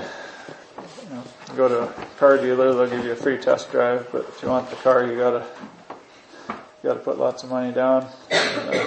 [1.56, 4.50] go to a car dealer, they'll give you a free test drive, but if you
[4.50, 5.46] want the car, you gotta,
[6.50, 8.08] you gotta put lots of money down.
[8.30, 8.86] And, uh,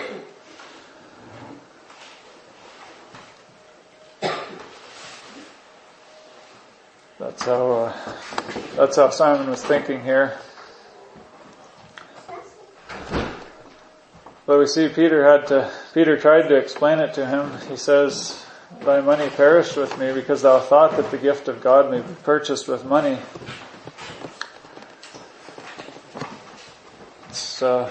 [7.18, 8.12] that's how, uh,
[8.76, 10.38] that's how Simon was thinking here.
[14.46, 17.50] But we see Peter had to, Peter tried to explain it to him.
[17.68, 18.45] He says,
[18.86, 22.14] thy money perished with me because thou thought that the gift of God may be
[22.22, 23.18] purchased with money.
[27.60, 27.90] Uh,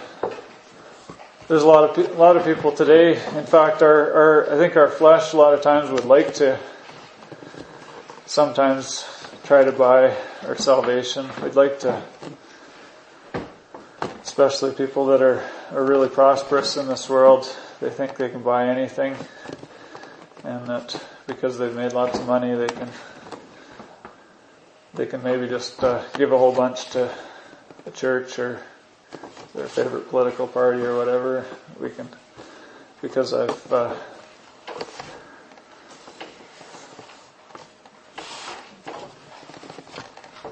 [1.48, 3.14] there's a lot of a lot of people today.
[3.38, 6.60] In fact, our, our I think our flesh a lot of times would like to
[8.28, 9.06] sometimes
[9.44, 10.16] try to buy
[10.48, 11.28] our salvation.
[11.44, 12.02] We'd like to
[14.22, 17.54] especially people that are, are really prosperous in this world.
[17.82, 19.16] They think they can buy anything
[20.46, 22.90] and that because they've made lots of money they can
[24.96, 27.10] they can maybe just uh, give a whole bunch to
[27.84, 28.62] the church or
[29.54, 31.46] their favorite political party or whatever.
[31.80, 32.08] We can
[33.02, 33.96] because I've uh,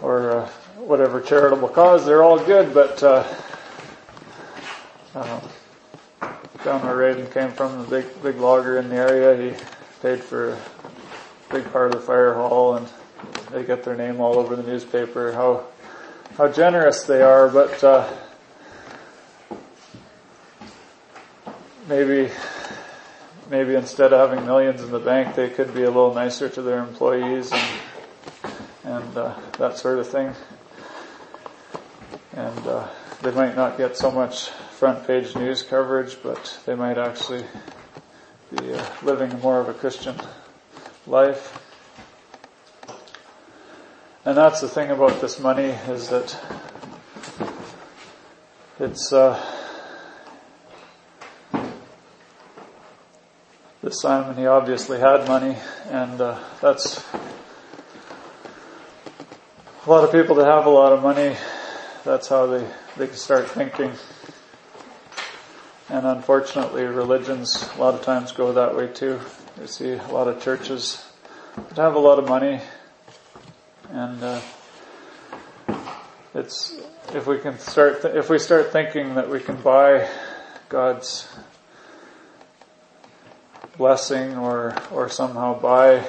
[0.02, 2.06] or uh, whatever charitable cause.
[2.06, 3.24] They're all good, but uh,
[5.16, 5.42] uh,
[6.64, 9.52] John O'Reilly came from the big big logger in the area.
[9.52, 10.60] He paid for a
[11.50, 12.90] big part of the fire hall, and
[13.52, 15.32] they get their name all over the newspaper.
[15.32, 15.64] How
[16.38, 18.14] how generous they are, but uh,
[21.88, 22.30] maybe
[23.50, 26.62] maybe instead of having millions in the bank, they could be a little nicer to
[26.62, 27.80] their employees and
[28.84, 30.34] and uh, that sort of thing.
[32.36, 32.90] And uh,
[33.22, 37.46] they might not get so much front page news coverage, but they might actually
[38.56, 40.16] be uh, living more of a Christian
[41.08, 41.60] life.
[44.26, 46.40] And that's the thing about this money is that
[48.80, 49.44] it's uh,
[53.82, 55.58] this Simon he obviously had money,
[55.90, 57.04] and uh, that's
[59.86, 61.36] a lot of people that have a lot of money.
[62.06, 63.92] That's how they they start thinking.
[65.94, 69.20] And unfortunately, religions a lot of times go that way too.
[69.62, 71.06] You see a lot of churches
[71.56, 72.60] that have a lot of money,
[73.92, 74.42] and uh,
[76.34, 76.74] it's
[77.14, 80.10] if we can start th- if we start thinking that we can buy
[80.68, 81.32] God's
[83.78, 86.04] blessing or or somehow buy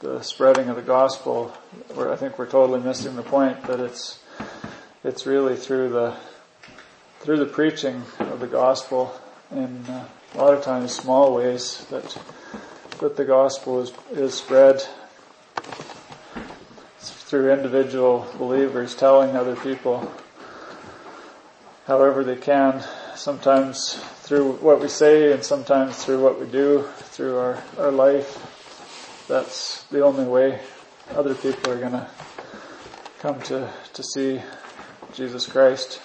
[0.00, 1.56] the spreading of the gospel,
[1.94, 4.18] where I think we're totally missing the point that it's
[5.02, 6.14] it's really through the
[7.24, 9.18] through the preaching of the gospel
[9.50, 12.18] in uh, a lot of times small ways that
[13.00, 14.86] that the gospel is is spread
[16.98, 20.12] through individual believers telling other people
[21.86, 23.94] however they can sometimes
[24.24, 29.24] through what we say and sometimes through what we do through our, our life.
[29.28, 30.60] That's the only way
[31.14, 32.10] other people are going to
[33.20, 34.42] come to to see
[35.14, 36.00] Jesus Christ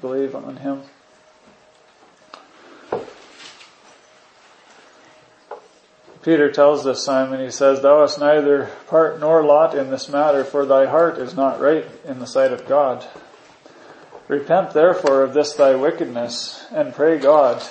[0.00, 0.82] believe on him.
[6.24, 10.42] Peter tells this Simon, he says, Thou hast neither part nor lot in this matter,
[10.42, 13.06] for thy heart is not right in the sight of God.
[14.26, 17.62] Repent therefore of this thy wickedness, and pray God,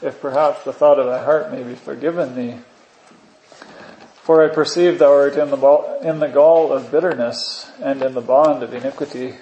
[0.00, 2.58] if perhaps the thought of thy heart may be forgiven thee.
[4.22, 8.20] For I perceive thou art in the, in the gall of bitterness, and in the
[8.20, 9.34] bond of iniquity.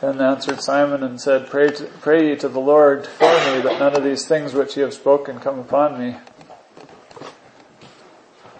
[0.00, 3.80] Then answered Simon and said, pray, to, pray ye to the Lord for me that
[3.80, 6.16] none of these things which ye have spoken come upon me.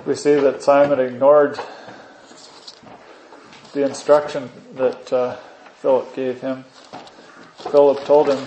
[0.04, 1.60] We see that Simon ignored
[3.72, 5.36] the instruction that uh,
[5.76, 6.64] Philip gave him.
[7.70, 8.44] Philip told him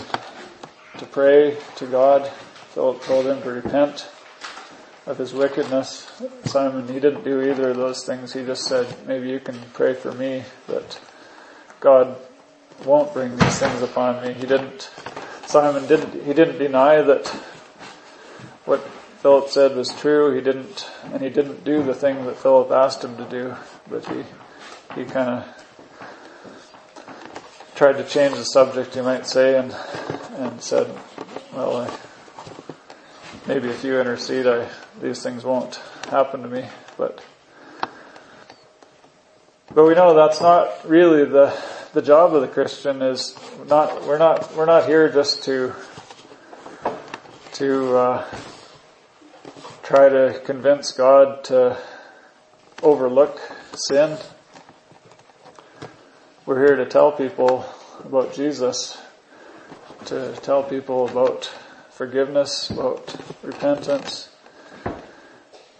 [0.97, 2.27] to pray to God.
[2.73, 4.09] Philip told him to repent
[5.05, 6.11] of his wickedness.
[6.43, 8.33] Simon, he didn't do either of those things.
[8.33, 10.99] He just said, maybe you can pray for me that
[11.79, 12.17] God
[12.85, 14.33] won't bring these things upon me.
[14.33, 14.89] He didn't,
[15.45, 17.27] Simon didn't, he didn't deny that
[18.65, 18.81] what
[19.21, 20.33] Philip said was true.
[20.33, 23.55] He didn't, and he didn't do the thing that Philip asked him to do,
[23.89, 24.23] but he,
[24.95, 25.61] he kind of
[27.75, 29.75] tried to change the subject, you might say, and,
[30.35, 30.87] and said,
[31.53, 31.97] well, I,
[33.47, 34.67] maybe if you intercede, I,
[35.01, 36.65] these things won't happen to me,
[36.97, 37.23] but,
[39.73, 41.55] but we know that's not really the,
[41.93, 43.35] the job of the Christian is
[43.67, 45.73] not, we're not, we're not here just to,
[47.53, 48.25] to, uh,
[49.83, 51.77] try to convince God to
[52.81, 53.41] overlook
[53.73, 54.17] sin.
[56.45, 57.65] We're here to tell people
[58.05, 58.97] about Jesus,
[60.05, 61.51] to tell people about
[61.89, 63.13] forgiveness, about
[63.43, 64.29] repentance.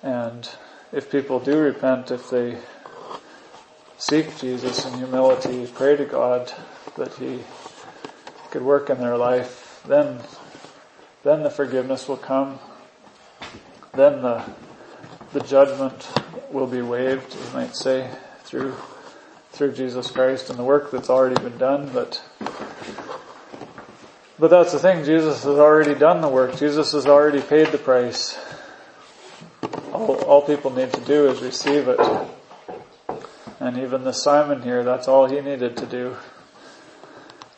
[0.03, 0.49] And
[0.91, 2.57] if people do repent, if they
[4.01, 6.51] seek Jesus in humility, pray to God
[6.97, 7.39] that He
[8.49, 10.17] could work in their life, then,
[11.21, 12.57] then the forgiveness will come.
[13.93, 14.43] Then the,
[15.33, 16.09] the judgment
[16.51, 18.73] will be waived, you might say, through,
[19.51, 22.23] through Jesus Christ and the work that's already been done, but,
[24.39, 26.57] but that's the thing, Jesus has already done the work.
[26.57, 28.35] Jesus has already paid the price.
[29.93, 31.99] All, all people need to do is receive it.
[33.61, 36.17] And even the Simon here, that's all he needed to do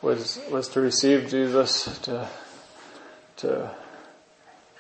[0.02, 2.28] was was to receive Jesus, to
[3.38, 3.72] to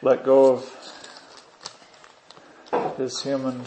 [0.01, 0.69] let go of
[2.97, 3.61] his human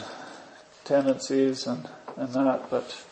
[0.85, 1.89] tendencies and,
[2.19, 3.05] and that, but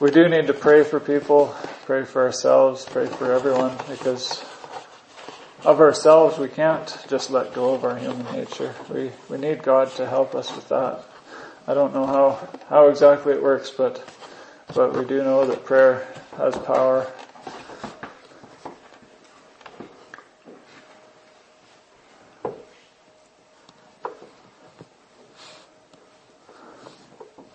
[0.00, 1.54] we do need to pray for people,
[1.84, 4.42] pray for ourselves, pray for everyone, because
[5.64, 8.74] of ourselves, we can't just let go of our human nature.
[8.92, 11.04] We, we need God to help us with that.
[11.66, 14.06] I don't know how, how exactly it works, but,
[14.74, 16.06] but we do know that prayer
[16.36, 17.10] has power.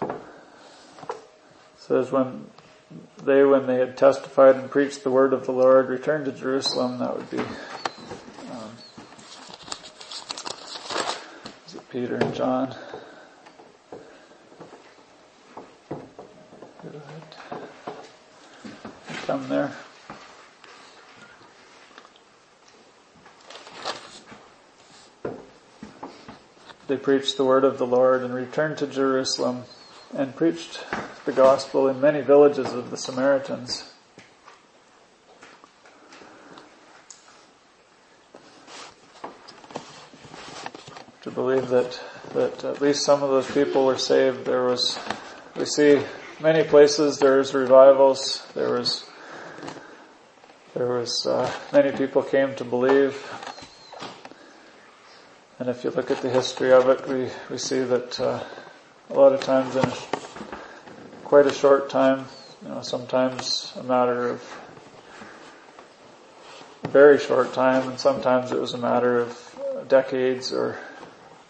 [0.01, 0.10] It
[1.78, 2.47] says when
[3.24, 6.97] they, when they had testified and preached the word of the Lord, returned to Jerusalem,
[6.97, 7.43] that would be
[11.92, 12.76] Peter and John.
[16.84, 17.02] Good.
[19.26, 19.72] Come there.
[26.86, 29.64] They preached the word of the Lord and returned to Jerusalem
[30.16, 30.86] and preached
[31.26, 33.92] the gospel in many villages of the Samaritans.
[41.22, 41.99] to believe that
[42.34, 44.45] that at least some of those people were saved.
[44.45, 44.99] There was,
[45.55, 46.01] we see
[46.39, 48.45] many places there's revivals.
[48.53, 49.10] There was,
[50.76, 53.18] there was uh, many people came to believe.
[55.57, 58.43] And if you look at the history of it, we we see that uh,
[59.10, 59.91] a lot of times in
[61.24, 62.26] quite a short time,
[62.62, 64.43] you know, sometimes a matter of
[66.89, 70.78] very short time, and sometimes it was a matter of decades or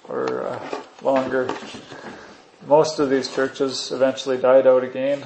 [0.10, 1.48] or uh, longer.
[2.68, 5.24] Most of these churches eventually died out again.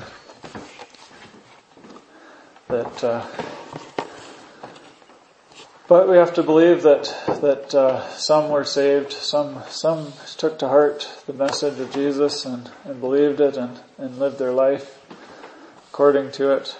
[2.67, 3.25] That, uh,
[5.87, 7.03] but we have to believe that
[7.41, 12.69] that uh, some were saved, some some took to heart the message of Jesus and,
[12.83, 14.99] and believed it and, and lived their life
[15.89, 16.75] according to it.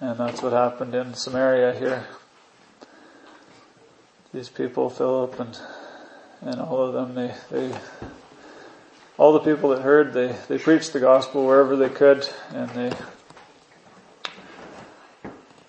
[0.00, 2.06] And that's what happened in Samaria here
[4.38, 5.58] these people, Philip and
[6.42, 7.76] and all of them, they they
[9.16, 12.92] all the people that heard, they they preached the gospel wherever they could, and they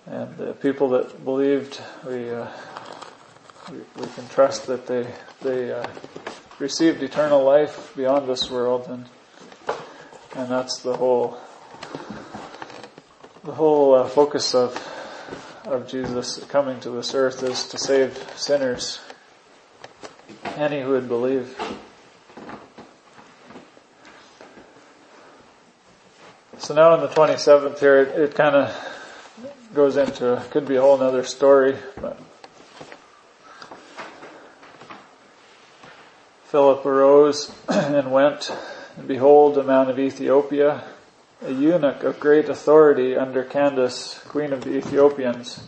[0.06, 2.46] and the people that believed, we, uh,
[3.72, 5.06] we, we, can trust that they,
[5.40, 5.86] they, uh,
[6.58, 9.06] received eternal life beyond this world and,
[10.34, 11.38] and that's the whole,
[13.44, 14.74] the whole uh, focus of,
[15.64, 19.00] of Jesus coming to this earth is to save sinners,
[20.56, 21.56] any who would believe.
[26.58, 28.74] So now in the 27th here, it, it kind of
[29.74, 32.20] goes into, could be a whole other story, but
[36.44, 38.50] Philip arose and went,
[38.96, 40.84] and behold, a man of Ethiopia,
[41.42, 45.62] a eunuch of great authority under Candace, queen of the Ethiopians,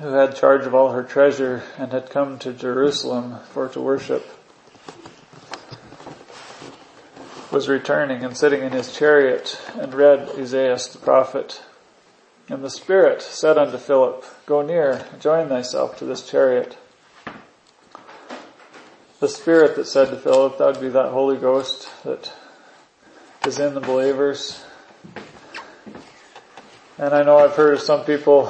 [0.00, 4.26] who had charge of all her treasure and had come to Jerusalem for to worship.
[7.56, 11.62] was returning and sitting in his chariot and read Isaiah the prophet.
[12.50, 16.76] And the Spirit said unto Philip, Go near, join thyself to this chariot.
[19.20, 22.30] The Spirit that said to Philip, that would be that Holy Ghost that
[23.46, 24.64] is in the believers.
[26.98, 28.46] And I know I've heard of some people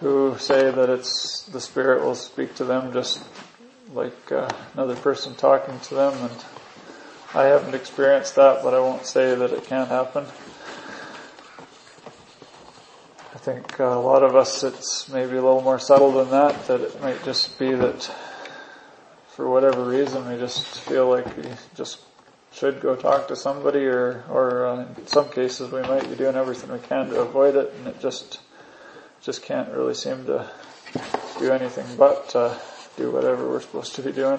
[0.00, 3.24] who say that it's the Spirit will speak to them just
[3.94, 6.44] like uh, another person talking to them and
[7.32, 10.24] I haven't experienced that, but I won't say that it can't happen.
[13.34, 16.66] I think uh, a lot of us, it's maybe a little more subtle than that,
[16.66, 18.14] that it might just be that
[19.28, 22.00] for whatever reason we just feel like we just
[22.54, 26.36] should go talk to somebody or, or uh, in some cases we might be doing
[26.36, 28.40] everything we can to avoid it and it just,
[29.22, 30.48] just can't really seem to
[31.38, 32.56] do anything but, uh,
[32.96, 34.38] do whatever we're supposed to be doing.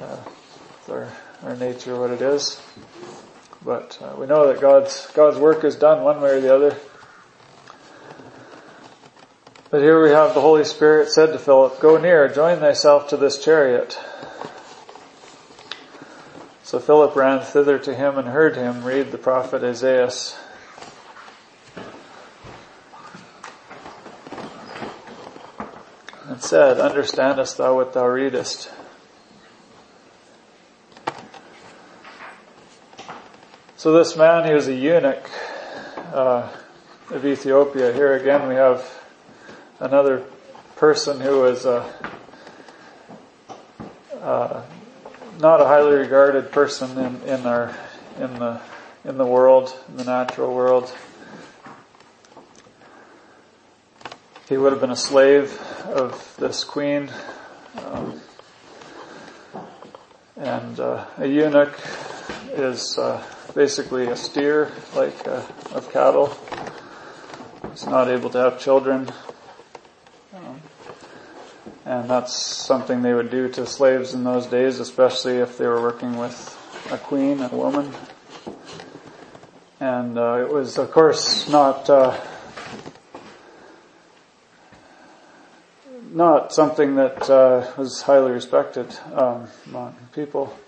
[0.00, 0.16] Uh,
[0.88, 1.08] our
[1.42, 2.60] our nature what it is.
[3.64, 6.76] But uh, we know that God's God's work is done one way or the other.
[9.70, 13.16] But here we have the Holy Spirit said to Philip, Go near, join thyself to
[13.16, 13.98] this chariot.
[16.72, 20.10] So Philip ran thither to him and heard him read the prophet Isaiah.
[26.26, 28.70] And said, Understandest thou what thou readest?
[33.76, 35.28] So this man, he was a eunuch
[36.14, 36.48] uh,
[37.10, 37.92] of Ethiopia.
[37.92, 38.90] Here again we have
[39.78, 40.24] another
[40.76, 41.86] person who was uh,
[44.22, 44.62] uh,
[45.42, 47.76] not a highly regarded person in, in our
[48.20, 48.60] in the
[49.04, 50.96] in the world, in the natural world.
[54.48, 57.10] He would have been a slave of this queen,
[57.84, 58.20] um,
[60.36, 61.76] and uh, a eunuch
[62.52, 63.20] is uh,
[63.52, 66.38] basically a steer, like uh, of cattle.
[67.72, 69.10] He's not able to have children.
[71.92, 75.82] And that's something they would do to slaves in those days, especially if they were
[75.82, 76.58] working with
[76.90, 77.92] a queen, a woman.
[79.78, 82.18] And uh, it was, of course, not uh,
[86.10, 90.58] not something that uh, was highly respected um, among people.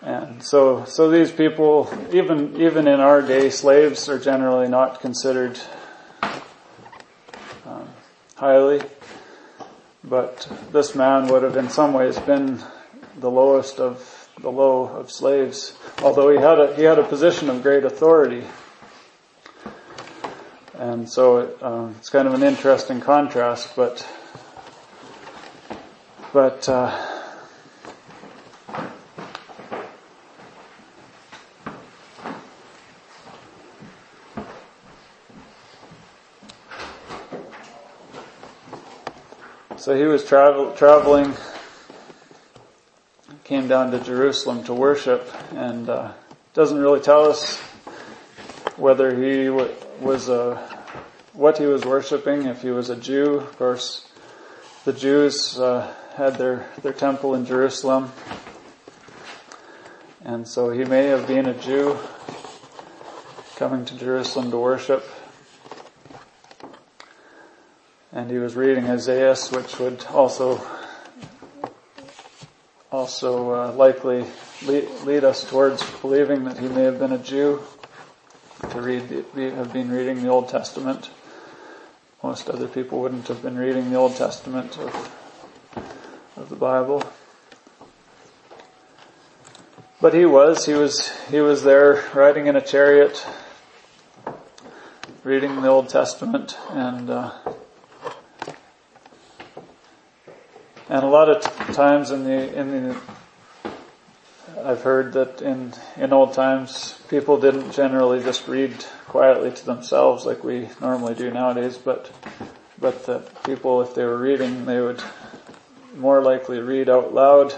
[0.00, 5.60] And so, so these people, even, even in our day, slaves are generally not considered
[7.66, 7.86] um,
[8.36, 8.80] highly.
[10.02, 12.58] But this man would have in some ways been
[13.18, 17.50] the lowest of the low of slaves, although he had a, he had a position
[17.50, 18.44] of great authority.
[20.74, 24.06] And so it, um, it's kind of an interesting contrast, but,
[26.32, 27.09] but, uh,
[39.90, 41.34] So he was travel, traveling,
[43.42, 46.12] came down to Jerusalem to worship, and uh,
[46.54, 47.56] doesn't really tell us
[48.76, 50.58] whether he w- was a
[51.32, 52.46] what he was worshiping.
[52.46, 54.06] If he was a Jew, of course,
[54.84, 58.12] the Jews uh, had their their temple in Jerusalem,
[60.24, 61.98] and so he may have been a Jew
[63.56, 65.04] coming to Jerusalem to worship
[68.20, 70.60] and he was reading Isaiah, which would also
[72.92, 74.26] also uh, likely
[74.66, 77.62] lead, lead, us towards believing that he may have been a Jew
[78.72, 79.04] to read
[79.34, 81.08] have been reading the Old Testament.
[82.22, 84.92] Most other people wouldn't have been reading the Old Testament of
[86.36, 87.02] of the Bible.
[89.98, 93.26] But he was, he was, he was there riding in a chariot
[95.24, 97.32] reading the Old Testament and uh,
[100.90, 102.96] and a lot of t- times in the in the
[104.64, 108.74] I've heard that in in old times people didn't generally just read
[109.06, 112.10] quietly to themselves like we normally do nowadays, but
[112.78, 115.00] but that people if they were reading they would
[115.96, 117.54] more likely read out loud,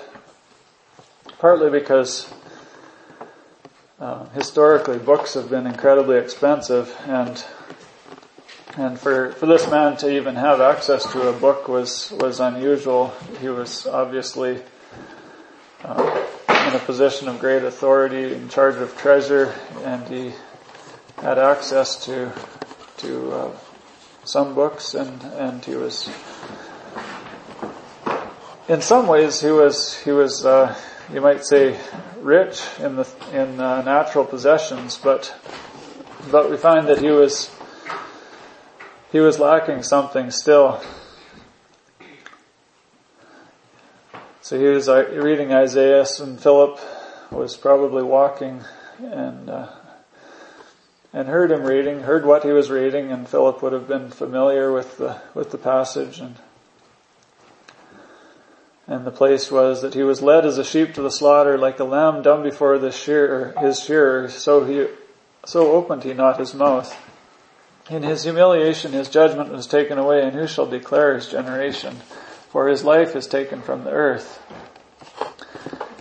[1.39, 2.31] partly because
[3.99, 7.43] uh, historically books have been incredibly expensive and
[8.77, 13.13] and for, for this man to even have access to a book was, was unusual.
[13.41, 14.63] He was obviously
[15.85, 19.55] uh, in a position of great authority, in charge of treasure,
[19.85, 20.33] and he
[21.21, 22.33] had access to
[22.99, 23.51] to uh,
[24.25, 26.09] some books, and and he was
[28.69, 30.75] in some ways he was he was uh,
[31.13, 31.79] you might say
[32.21, 35.35] rich in the in uh, natural possessions, but
[36.31, 37.51] but we find that he was
[39.13, 40.83] he was lacking something still.
[44.41, 46.81] So he was uh, reading Isaiah, and Philip
[47.31, 48.63] was probably walking
[48.99, 49.69] and uh,
[51.13, 54.73] and heard him reading, heard what he was reading, and Philip would have been familiar
[54.73, 56.37] with the with the passage and
[58.89, 61.79] and the place was that he was led as a sheep to the slaughter, like
[61.79, 64.87] a lamb dumb before the shearer, his shearer, so he,
[65.45, 66.95] so opened he not his mouth.
[67.91, 71.97] In his humiliation his judgment was taken away, and who shall declare his generation?
[72.51, 74.41] For his life is taken from the earth.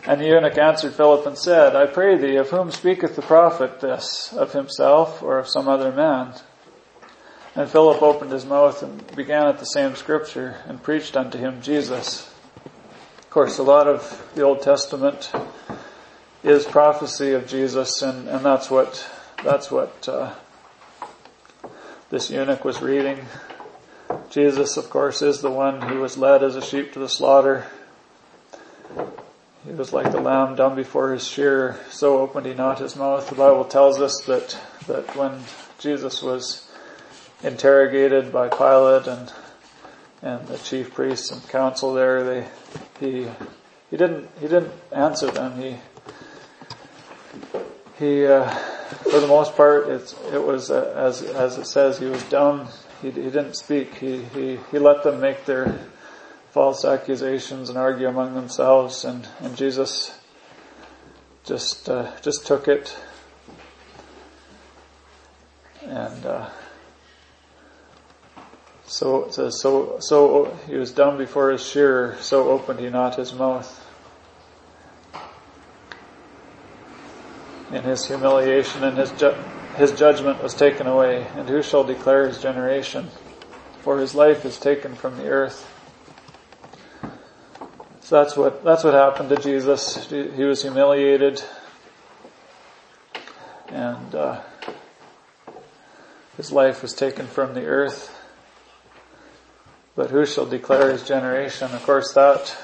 [0.06, 3.80] And the eunuch answered Philip and said, I pray thee, of whom speaketh the prophet
[3.80, 6.34] this, of himself or of some other man?
[7.56, 11.62] And Philip opened his mouth and began at the same scripture and preached unto him
[11.62, 12.34] Jesus.
[13.20, 15.32] Of course, a lot of the Old Testament
[16.44, 19.10] is prophecy of Jesus, and, and that's what
[19.44, 20.34] that's what uh,
[22.12, 23.26] this eunuch was reading.
[24.30, 27.66] Jesus, of course, is the one who was led as a sheep to the slaughter.
[29.66, 33.28] He was like the lamb dumb before his shearer, so opened he not his mouth.
[33.30, 34.58] The Bible tells us that,
[34.88, 35.42] that when
[35.80, 36.70] Jesus was
[37.42, 39.32] interrogated by Pilate and
[40.22, 42.48] and the chief priests and council there, they,
[43.00, 43.28] he,
[43.90, 45.60] he didn't, he didn't answer them.
[45.60, 45.78] He,
[48.02, 52.24] he, uh, for the most part, it was, uh, as, as it says, he was
[52.24, 52.68] dumb.
[53.04, 53.94] He, he didn't speak.
[53.96, 55.80] He, he, he let them make their
[56.50, 60.20] false accusations and argue among themselves and, and Jesus
[61.46, 62.98] just, uh, just took it
[65.86, 66.50] and, uh,
[68.86, 73.16] so it says, so, so he was dumb before his shearer, so opened he not
[73.16, 73.81] his mouth.
[77.74, 79.36] In his humiliation and his, ju-
[79.78, 83.08] his judgment was taken away, and who shall declare his generation?
[83.82, 85.68] For his life is taken from the earth.
[88.02, 90.10] So that's what, that's what happened to Jesus.
[90.10, 91.42] He was humiliated,
[93.70, 94.42] and, uh,
[96.36, 98.18] his life was taken from the earth.
[99.96, 101.72] But who shall declare his generation?
[101.72, 102.58] Of course, that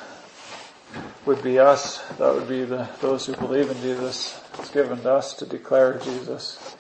[1.26, 2.00] would be us.
[2.18, 4.42] That would be the, those who believe in Jesus.
[4.60, 6.76] It's given to us to declare Jesus.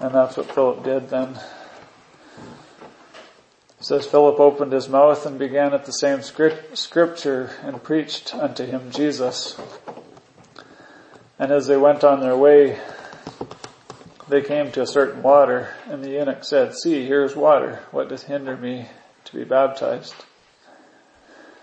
[0.00, 1.38] And that's what Philip did then.
[3.78, 8.34] It says Philip opened his mouth and began at the same script, scripture and preached
[8.34, 9.58] unto him Jesus.
[11.38, 12.78] And as they went on their way,
[14.28, 17.80] they came to a certain water, and the eunuch said, See, here is water.
[17.90, 18.88] What doth hinder me
[19.30, 20.14] to be baptized.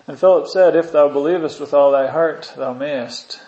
[0.07, 3.41] And Philip said, If thou believest with all thy heart, thou mayest.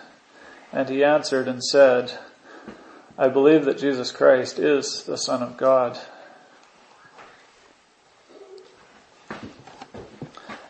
[0.72, 2.18] And he answered and said,
[3.18, 5.98] I believe that Jesus Christ is the Son of God.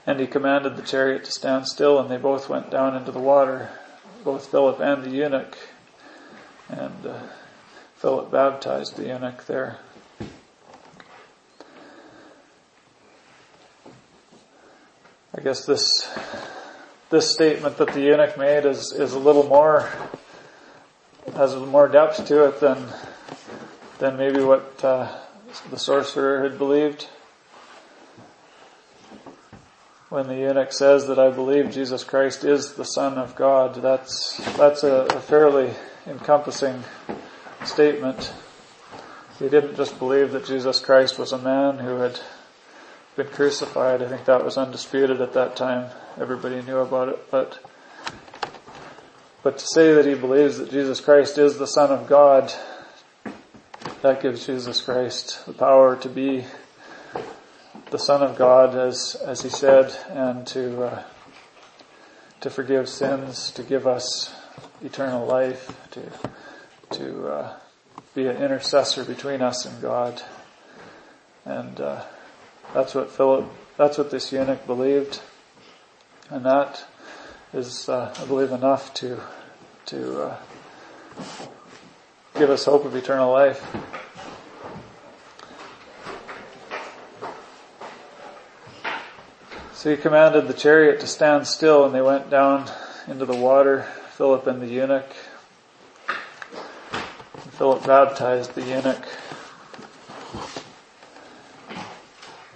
[0.06, 3.20] And he commanded the chariot to stand still, and they both went down into the
[3.20, 3.68] water,
[4.24, 5.56] both Philip and the eunuch.
[6.68, 7.20] And uh,
[7.96, 9.78] Philip baptized the eunuch there.
[15.32, 16.08] I guess this
[17.10, 19.88] this statement that the eunuch made is is a little more
[21.34, 22.86] has more depth to it than
[23.98, 25.12] than maybe what uh,
[25.70, 27.08] the sorcerer had believed.
[30.08, 34.36] When the eunuch says that I believe Jesus Christ is the Son of God, that's
[34.56, 35.72] that's a, a fairly
[36.06, 36.82] encompassing
[37.64, 38.32] statement.
[39.38, 42.20] He didn't just believe that Jesus Christ was a man who had
[43.22, 44.02] been crucified.
[44.02, 45.90] I think that was undisputed at that time.
[46.18, 47.62] Everybody knew about it, but
[49.42, 52.50] but to say that he believes that Jesus Christ is the Son of God
[54.00, 56.46] that gives Jesus Christ the power to be
[57.90, 61.02] the Son of God, as as He said, and to uh,
[62.40, 64.34] to forgive sins, to give us
[64.82, 66.02] eternal life, to
[66.96, 67.56] to uh,
[68.14, 70.22] be an intercessor between us and God,
[71.44, 72.02] and uh,
[72.74, 73.46] that's what Philip,
[73.76, 75.20] that's what this eunuch believed,
[76.28, 76.84] and that
[77.52, 79.20] is, uh, I believe, enough to
[79.86, 80.36] to uh,
[82.36, 83.64] give us hope of eternal life.
[89.80, 92.70] So he commanded the chariot to stand still and they went down
[93.08, 95.10] into the water, Philip and the eunuch.
[97.52, 99.02] Philip baptized the eunuch.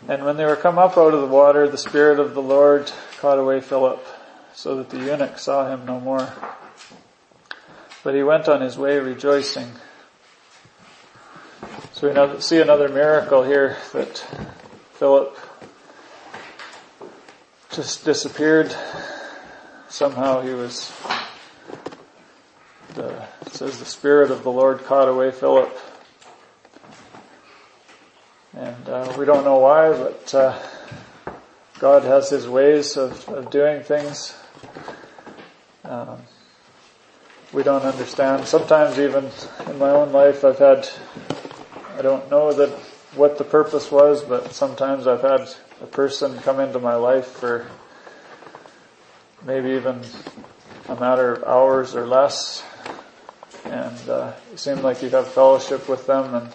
[0.06, 2.92] And when they were come up out of the water, the Spirit of the Lord
[3.20, 4.06] caught away Philip,
[4.54, 6.30] so that the eunuch saw him no more.
[8.02, 9.70] But he went on his way rejoicing.
[11.92, 14.18] So we see another miracle here that
[14.92, 15.38] Philip
[17.70, 18.76] just disappeared.
[19.88, 20.92] Somehow he was,
[22.94, 25.74] the, says the Spirit of the Lord caught away Philip.
[28.56, 30.58] And uh, we don't know why, but uh,
[31.80, 34.32] God has His ways of, of doing things.
[35.82, 36.18] Um,
[37.52, 38.46] we don't understand.
[38.46, 39.28] Sometimes even
[39.66, 40.88] in my own life I've had,
[41.98, 42.70] I don't know that
[43.16, 45.48] what the purpose was, but sometimes I've had
[45.82, 47.66] a person come into my life for
[49.44, 50.00] maybe even
[50.88, 52.62] a matter of hours or less,
[53.64, 56.52] and uh, it seemed like you'd have fellowship with them and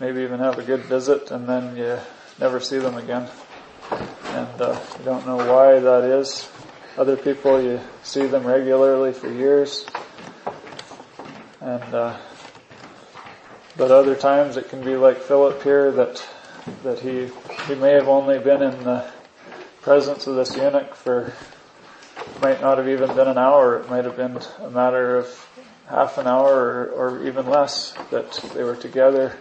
[0.00, 1.98] maybe even have a good visit, and then you
[2.38, 3.28] never see them again,
[3.90, 6.48] and uh, you don't know why that is.
[6.96, 9.86] Other people, you see them regularly for years,
[11.60, 12.16] and uh,
[13.76, 16.26] but other times it can be like Philip here that
[16.82, 17.30] that he
[17.66, 19.04] he may have only been in the
[19.82, 21.32] presence of this eunuch for
[22.40, 23.80] might not have even been an hour.
[23.80, 25.46] It might have been a matter of
[25.88, 29.36] half an hour or, or even less that they were together.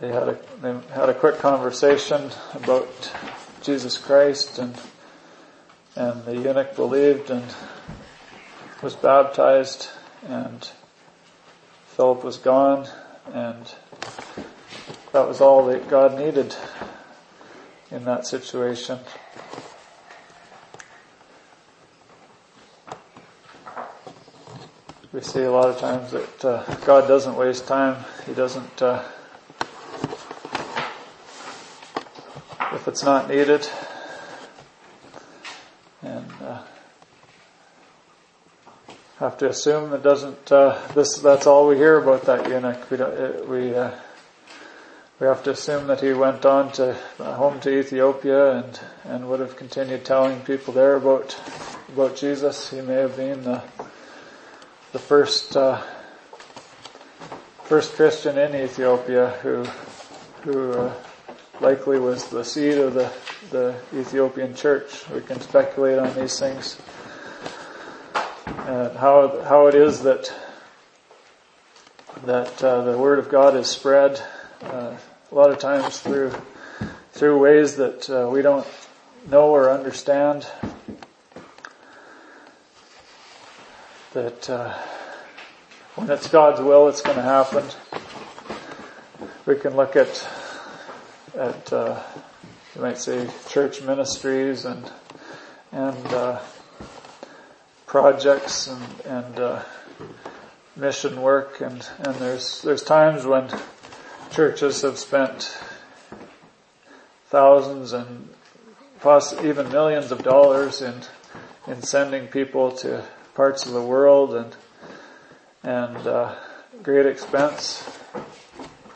[0.00, 3.12] They had a they had a quick conversation about
[3.62, 4.78] Jesus Christ and
[5.96, 7.44] and the eunuch believed and
[8.82, 9.88] was baptized
[10.28, 10.70] and
[11.88, 12.88] Philip was gone
[13.32, 13.74] and
[15.12, 16.54] that was all that God needed
[17.90, 18.98] in that situation.
[25.12, 28.04] We see a lot of times that uh, God doesn't waste time.
[28.26, 29.02] He doesn't, uh,
[32.88, 33.68] it's not needed,
[36.02, 36.62] and uh,
[39.18, 40.50] have to assume it doesn't.
[40.50, 42.90] Uh, this that's all we hear about that eunuch.
[42.90, 43.90] We don't, we uh,
[45.20, 49.28] we have to assume that he went on to uh, home to Ethiopia and and
[49.28, 51.38] would have continued telling people there about
[51.90, 52.70] about Jesus.
[52.70, 53.62] He may have been the
[54.92, 55.82] the first uh,
[57.64, 59.64] first Christian in Ethiopia who
[60.42, 60.94] who uh,
[61.60, 63.12] likely was the seed of the
[63.50, 65.08] the Ethiopian church.
[65.10, 66.78] We can speculate on these things
[68.46, 70.32] and how how it is that
[72.24, 74.22] that uh, the word of God is spread
[74.62, 74.96] uh,
[75.30, 76.32] a lot of times through
[77.12, 78.66] through ways that uh, we don't
[79.28, 80.46] know or understand.
[84.12, 84.74] That uh,
[85.94, 87.64] when it's God's will, it's going to happen.
[89.46, 90.28] We can look at
[91.38, 92.02] at uh,
[92.74, 94.90] you might say church ministries and
[95.70, 96.40] and uh,
[97.86, 99.62] projects and and uh,
[100.74, 103.48] mission work and and there's there's times when
[104.32, 105.56] churches have spent
[107.28, 108.28] thousands and
[109.00, 110.94] possibly even millions of dollars in
[111.68, 114.56] in sending people to parts of the world and
[115.62, 116.34] and uh,
[116.82, 117.88] great expense.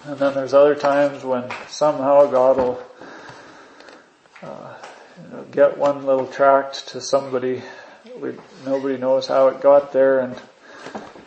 [0.05, 2.83] And then there's other times when somehow God will
[4.43, 4.75] uh,
[5.23, 7.63] you know, get one little tract to somebody.
[8.19, 8.33] We,
[8.67, 10.41] nobody knows how it got there, and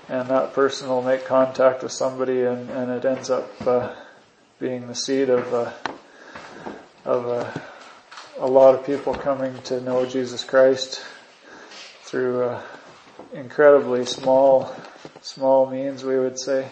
[0.09, 3.93] and that person will make contact with somebody and, and it ends up uh,
[4.59, 5.71] being the seed of uh,
[7.03, 7.51] of uh,
[8.39, 11.03] a lot of people coming to know Jesus Christ
[12.03, 12.61] through uh,
[13.33, 14.75] incredibly small
[15.21, 16.67] small means we would say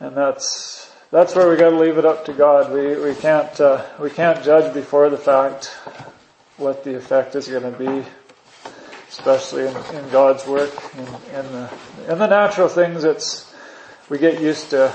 [0.00, 3.60] and that's that's where we got to leave it up to God we we can't
[3.60, 5.66] uh, we can't judge before the fact
[6.56, 8.04] what the effect is going to be
[9.08, 10.72] especially in, in God's work.
[10.94, 11.70] In, in, the,
[12.08, 13.52] in the natural things, it's
[14.08, 14.92] we get used to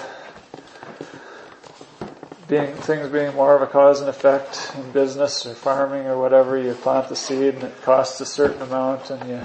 [2.48, 6.58] being things being more of a cause and effect in business or farming or whatever.
[6.58, 9.42] You plant the seed and it costs a certain amount, and you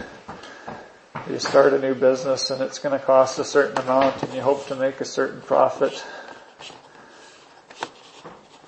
[1.28, 4.40] you start a new business and it's going to cost a certain amount, and you
[4.40, 6.04] hope to make a certain profit.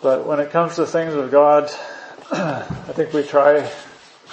[0.02, 1.70] But when it comes to things of God,
[2.32, 3.70] I think we try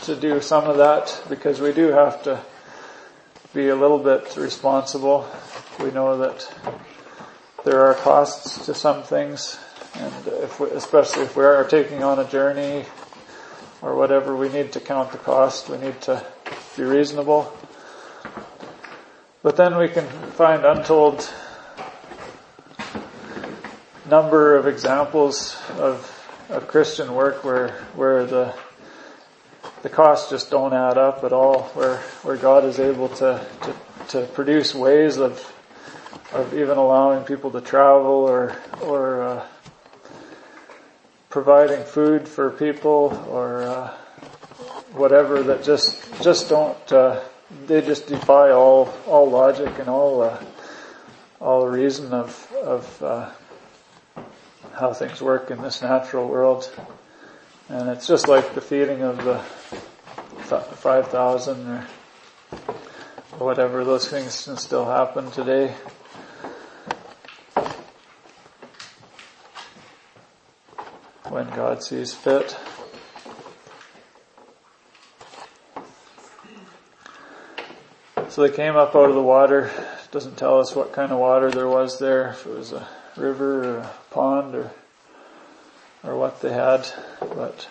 [0.03, 2.41] to do some of that because we do have to
[3.53, 5.29] be a little bit responsible.
[5.79, 6.49] We know that
[7.63, 9.57] there are costs to some things
[9.95, 12.85] and if we, especially if we are taking on a journey
[13.81, 15.69] or whatever, we need to count the cost.
[15.69, 16.23] We need to
[16.75, 17.51] be reasonable.
[19.47, 21.25] But then we can find untold
[24.09, 28.53] number of examples of, of Christian work where, where the,
[29.83, 33.75] the costs just don't add up at all, where, where God is able to, to,
[34.09, 35.49] to produce ways of,
[36.33, 39.45] of even allowing people to travel or, or, uh,
[41.29, 43.93] providing food for people or uh,
[44.91, 47.21] whatever that just just don't uh,
[47.65, 50.43] they just defy all all logic and all uh,
[51.39, 53.29] all reason of of uh,
[54.73, 56.69] how things work in this natural world,
[57.69, 59.39] and it's just like the feeding of the
[60.75, 61.87] five thousand or
[63.37, 65.73] whatever those things can still happen today.
[71.29, 72.57] when God sees fit.
[78.37, 79.71] So they came up out of the water.
[80.11, 83.63] Doesn't tell us what kind of water there was there, if it was a river
[83.63, 84.71] or a pond or,
[86.03, 86.87] or what they had,
[87.19, 87.67] but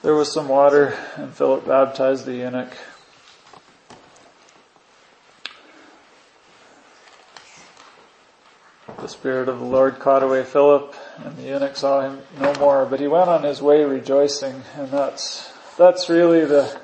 [0.00, 2.74] there was some water and Philip baptized the eunuch.
[8.98, 12.86] The Spirit of the Lord caught away Philip and the eunuch saw him no more,
[12.86, 16.80] but he went on his way rejoicing, and that's, that's really the,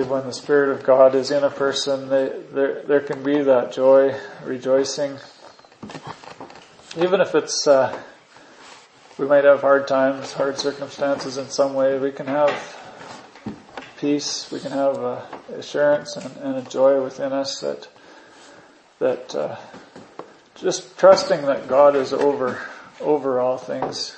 [0.00, 3.72] When the Spirit of God is in a person, they, there, there can be that
[3.72, 5.18] joy, rejoicing.
[6.96, 7.94] Even if it's, uh,
[9.18, 12.50] we might have hard times, hard circumstances in some way, we can have
[13.98, 15.20] peace, we can have uh,
[15.56, 17.88] assurance and, and a joy within us that
[18.98, 19.56] that uh,
[20.54, 22.58] just trusting that God is over
[23.00, 24.16] over all things.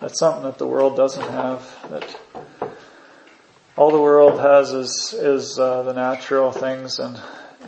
[0.00, 1.62] That's something that the world doesn't have.
[1.90, 2.18] That
[3.80, 7.18] all the world has is is uh, the natural things, and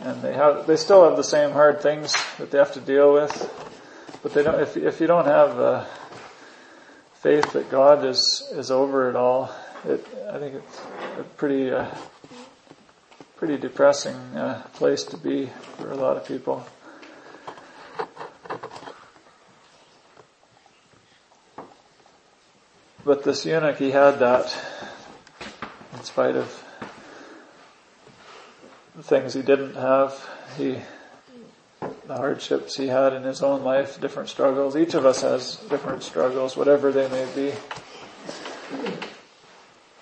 [0.03, 3.11] and they have they still have the same hard things that they have to deal
[3.11, 3.33] with.
[4.21, 4.61] But they don't.
[4.61, 5.85] If if you don't have uh,
[7.15, 9.51] faith that God is is over it all,
[9.85, 10.81] it I think it's
[11.17, 11.87] a pretty uh,
[13.37, 15.47] pretty depressing uh, place to be
[15.77, 16.63] for a lot of people.
[23.03, 24.55] But this eunuch, he had that
[26.03, 26.63] in spite of
[28.97, 30.29] the things he didn't have.
[30.57, 30.75] He,
[31.79, 34.75] the hardships he had in his own life, different struggles.
[34.75, 37.53] Each of us has different struggles, whatever they may be.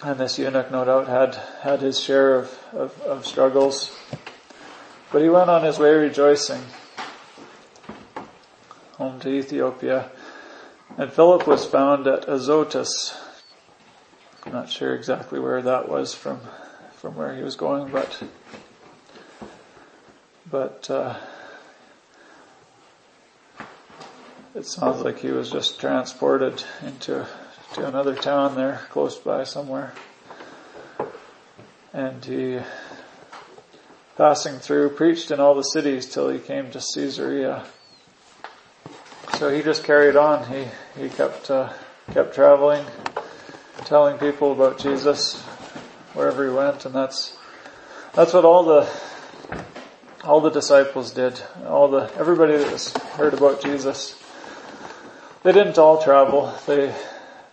[0.02, 3.96] And this eunuch no doubt had, had his share of, of, of struggles.
[5.12, 6.64] But he went on his way rejoicing
[8.98, 10.10] home to Ethiopia.
[10.98, 13.21] And Philip was found at Azotus.
[14.46, 16.40] I'm not sure exactly where that was from,
[16.96, 18.24] from where he was going, but,
[20.50, 21.16] but, uh,
[24.56, 27.28] it sounds like he was just transported into
[27.74, 29.94] to another town there close by somewhere.
[31.94, 32.60] And he,
[34.18, 37.64] passing through, preached in all the cities till he came to Caesarea.
[39.38, 40.46] So he just carried on.
[40.52, 40.66] He,
[41.02, 41.72] he kept, uh,
[42.14, 42.86] kept traveling,
[43.92, 45.38] telling people about Jesus
[46.14, 47.36] wherever he went, and that's,
[48.14, 48.90] that's what all the,
[50.24, 51.38] all the disciples did.
[51.68, 54.18] All the, everybody that was heard about Jesus.
[55.44, 56.58] They didn't all travel.
[56.68, 56.96] They,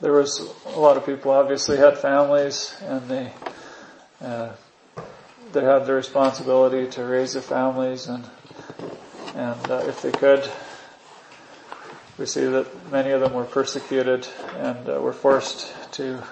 [0.01, 3.33] there was a lot of people obviously had families and they
[4.21, 4.53] uh,
[5.53, 8.25] they had the responsibility to raise their families and
[9.35, 10.49] and uh, if they could
[12.17, 14.29] we see that many of them were persecuted
[14.59, 16.23] and uh, were forced to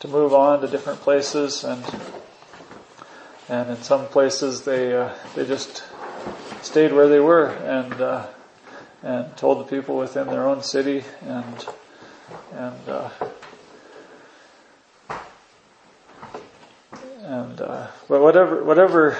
[0.00, 1.84] to move on to different places and
[3.48, 5.84] and in some places they uh, they just
[6.62, 8.26] stayed where they were and uh,
[9.02, 11.66] and told the people within their own city and
[12.52, 13.10] and uh,
[17.28, 19.14] And, uh, but whatever, whatever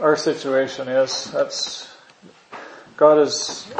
[0.00, 1.88] our situation is, that's,
[2.96, 3.72] God has,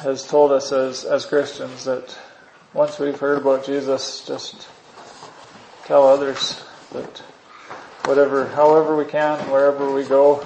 [0.00, 2.18] has told us as, as Christians that
[2.76, 4.68] once we've heard about Jesus, just
[5.86, 6.62] tell others
[6.92, 7.22] that
[8.04, 10.44] whatever, however we can, wherever we go,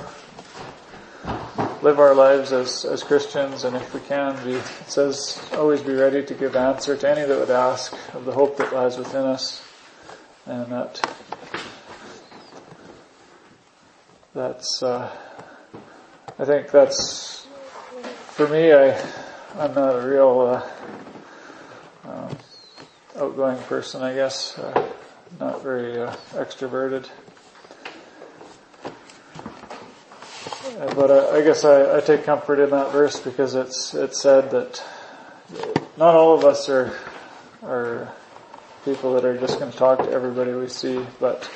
[1.83, 3.65] live our lives as, as Christians.
[3.65, 7.27] And if we can be, it says, always be ready to give answer to any
[7.27, 9.61] that would ask of the hope that lies within us.
[10.47, 11.01] And that
[14.35, 15.13] that's, uh,
[16.39, 17.49] I think that's,
[18.29, 18.97] for me, I,
[19.59, 20.80] I'm not a real, uh,
[23.31, 24.91] outgoing person, I guess, uh,
[25.39, 27.09] not very, uh, extroverted.
[30.97, 34.51] But I, I guess I, I, take comfort in that verse because it's it's said
[34.51, 34.83] that
[35.97, 36.93] not all of us are
[37.63, 38.13] are
[38.85, 41.49] people that are just going to talk to everybody we see, but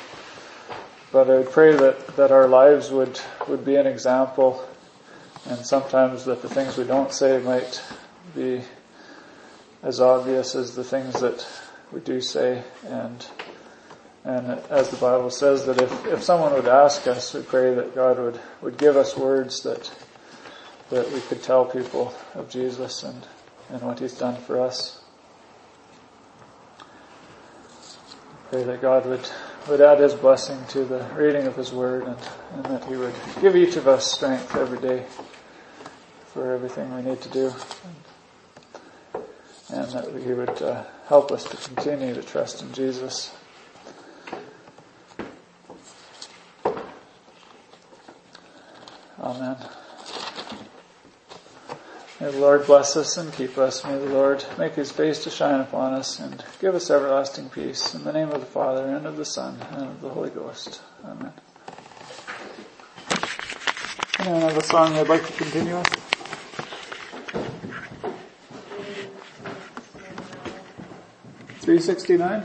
[1.11, 3.19] but I pray that that our lives would
[3.49, 4.65] would be an example,
[5.49, 7.83] and sometimes that the things we don't say might
[8.35, 8.63] be
[9.85, 11.47] as obvious as the things that
[11.95, 13.25] we do say, and
[14.25, 17.95] and as the Bible says that if, if someone would ask us, we pray that
[17.95, 19.93] God would, would give us words that,
[20.89, 23.27] that we could tell people of Jesus and,
[23.69, 25.03] and what He's done for us.
[28.49, 29.29] Pray that God would,
[29.69, 32.17] would add His blessing to the reading of His Word and,
[32.55, 35.05] and that He would give each of us strength every day
[36.29, 37.53] for everything we need to do.
[39.69, 43.33] And, that He would uh, help us to continue to trust in Jesus.
[49.19, 49.57] Amen.
[52.21, 53.85] May the Lord bless us and keep us.
[53.85, 57.95] May the Lord make his face to shine upon us and give us everlasting peace.
[57.95, 60.81] In the name of the Father and of the Son and of the Holy Ghost.
[61.05, 61.33] Amen.
[64.21, 66.14] Anyone have a song they'd like to continue with?
[71.65, 72.45] 369?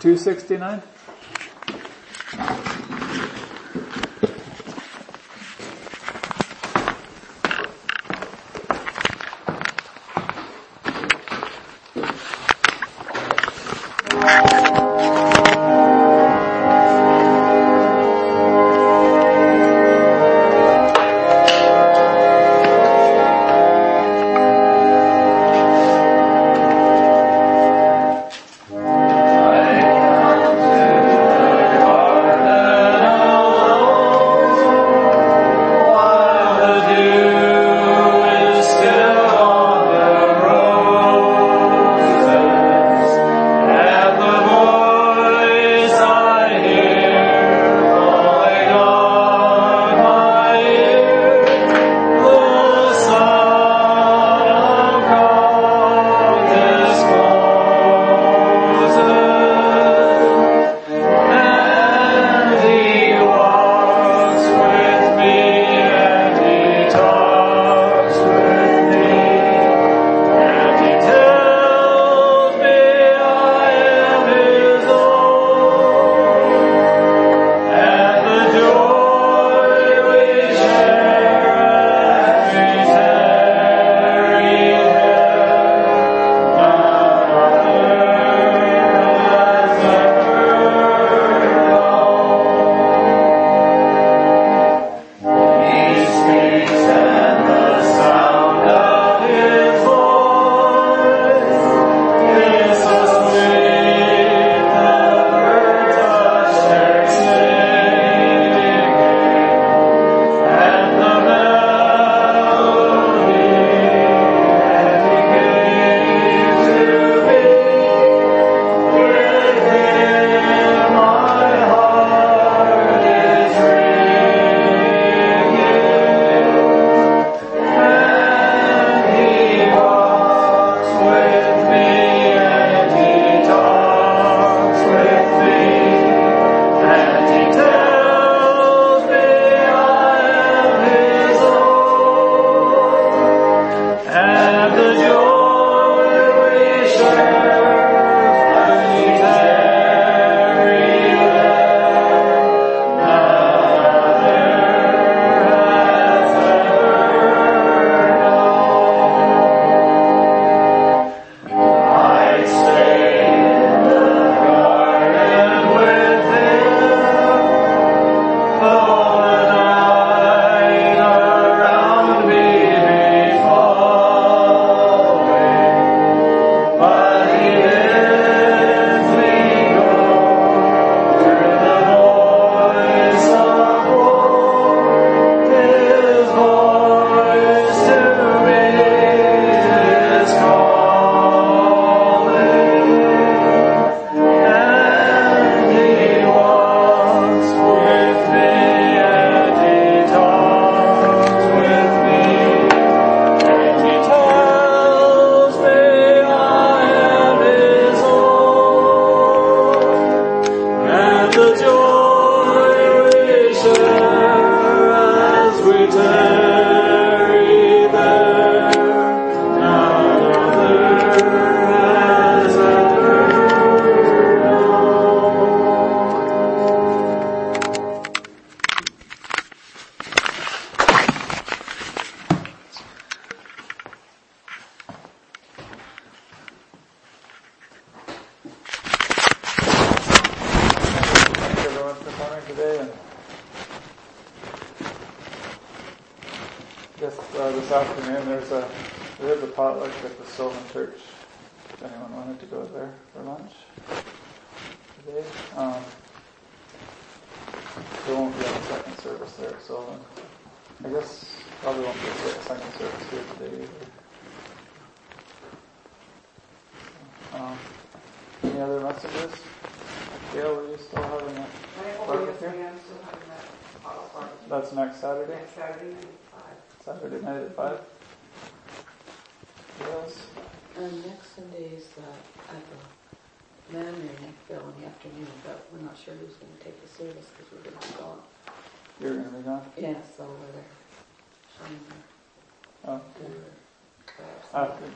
[0.00, 0.82] 269?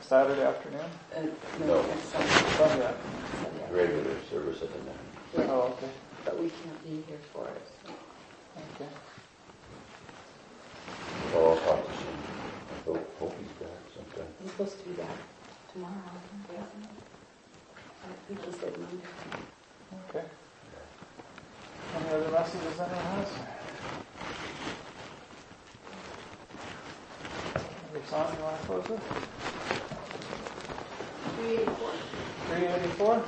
[0.07, 0.79] Saturday afternoon?
[1.13, 1.21] Uh,
[1.59, 1.65] No.
[1.67, 2.29] no, next Sunday.
[2.55, 3.25] Sunday afternoon.
[3.43, 4.95] Sunday regular service at the night.
[5.35, 5.89] Yeah, Oh, okay.
[6.23, 7.67] but we can't be here for it.
[7.83, 7.91] so.
[8.79, 8.89] Okay.
[11.33, 12.19] Well, I'll talk to some,
[12.85, 14.31] hope, hope he's back sometime.
[14.41, 15.17] He's supposed to be back
[15.73, 15.93] tomorrow.
[16.53, 16.63] Yeah.
[18.05, 19.03] I think he said Monday.
[20.09, 20.25] Okay.
[21.97, 23.29] Any other messages anyone has?
[27.91, 29.46] Other song you wanna close with?
[32.97, 33.21] vor.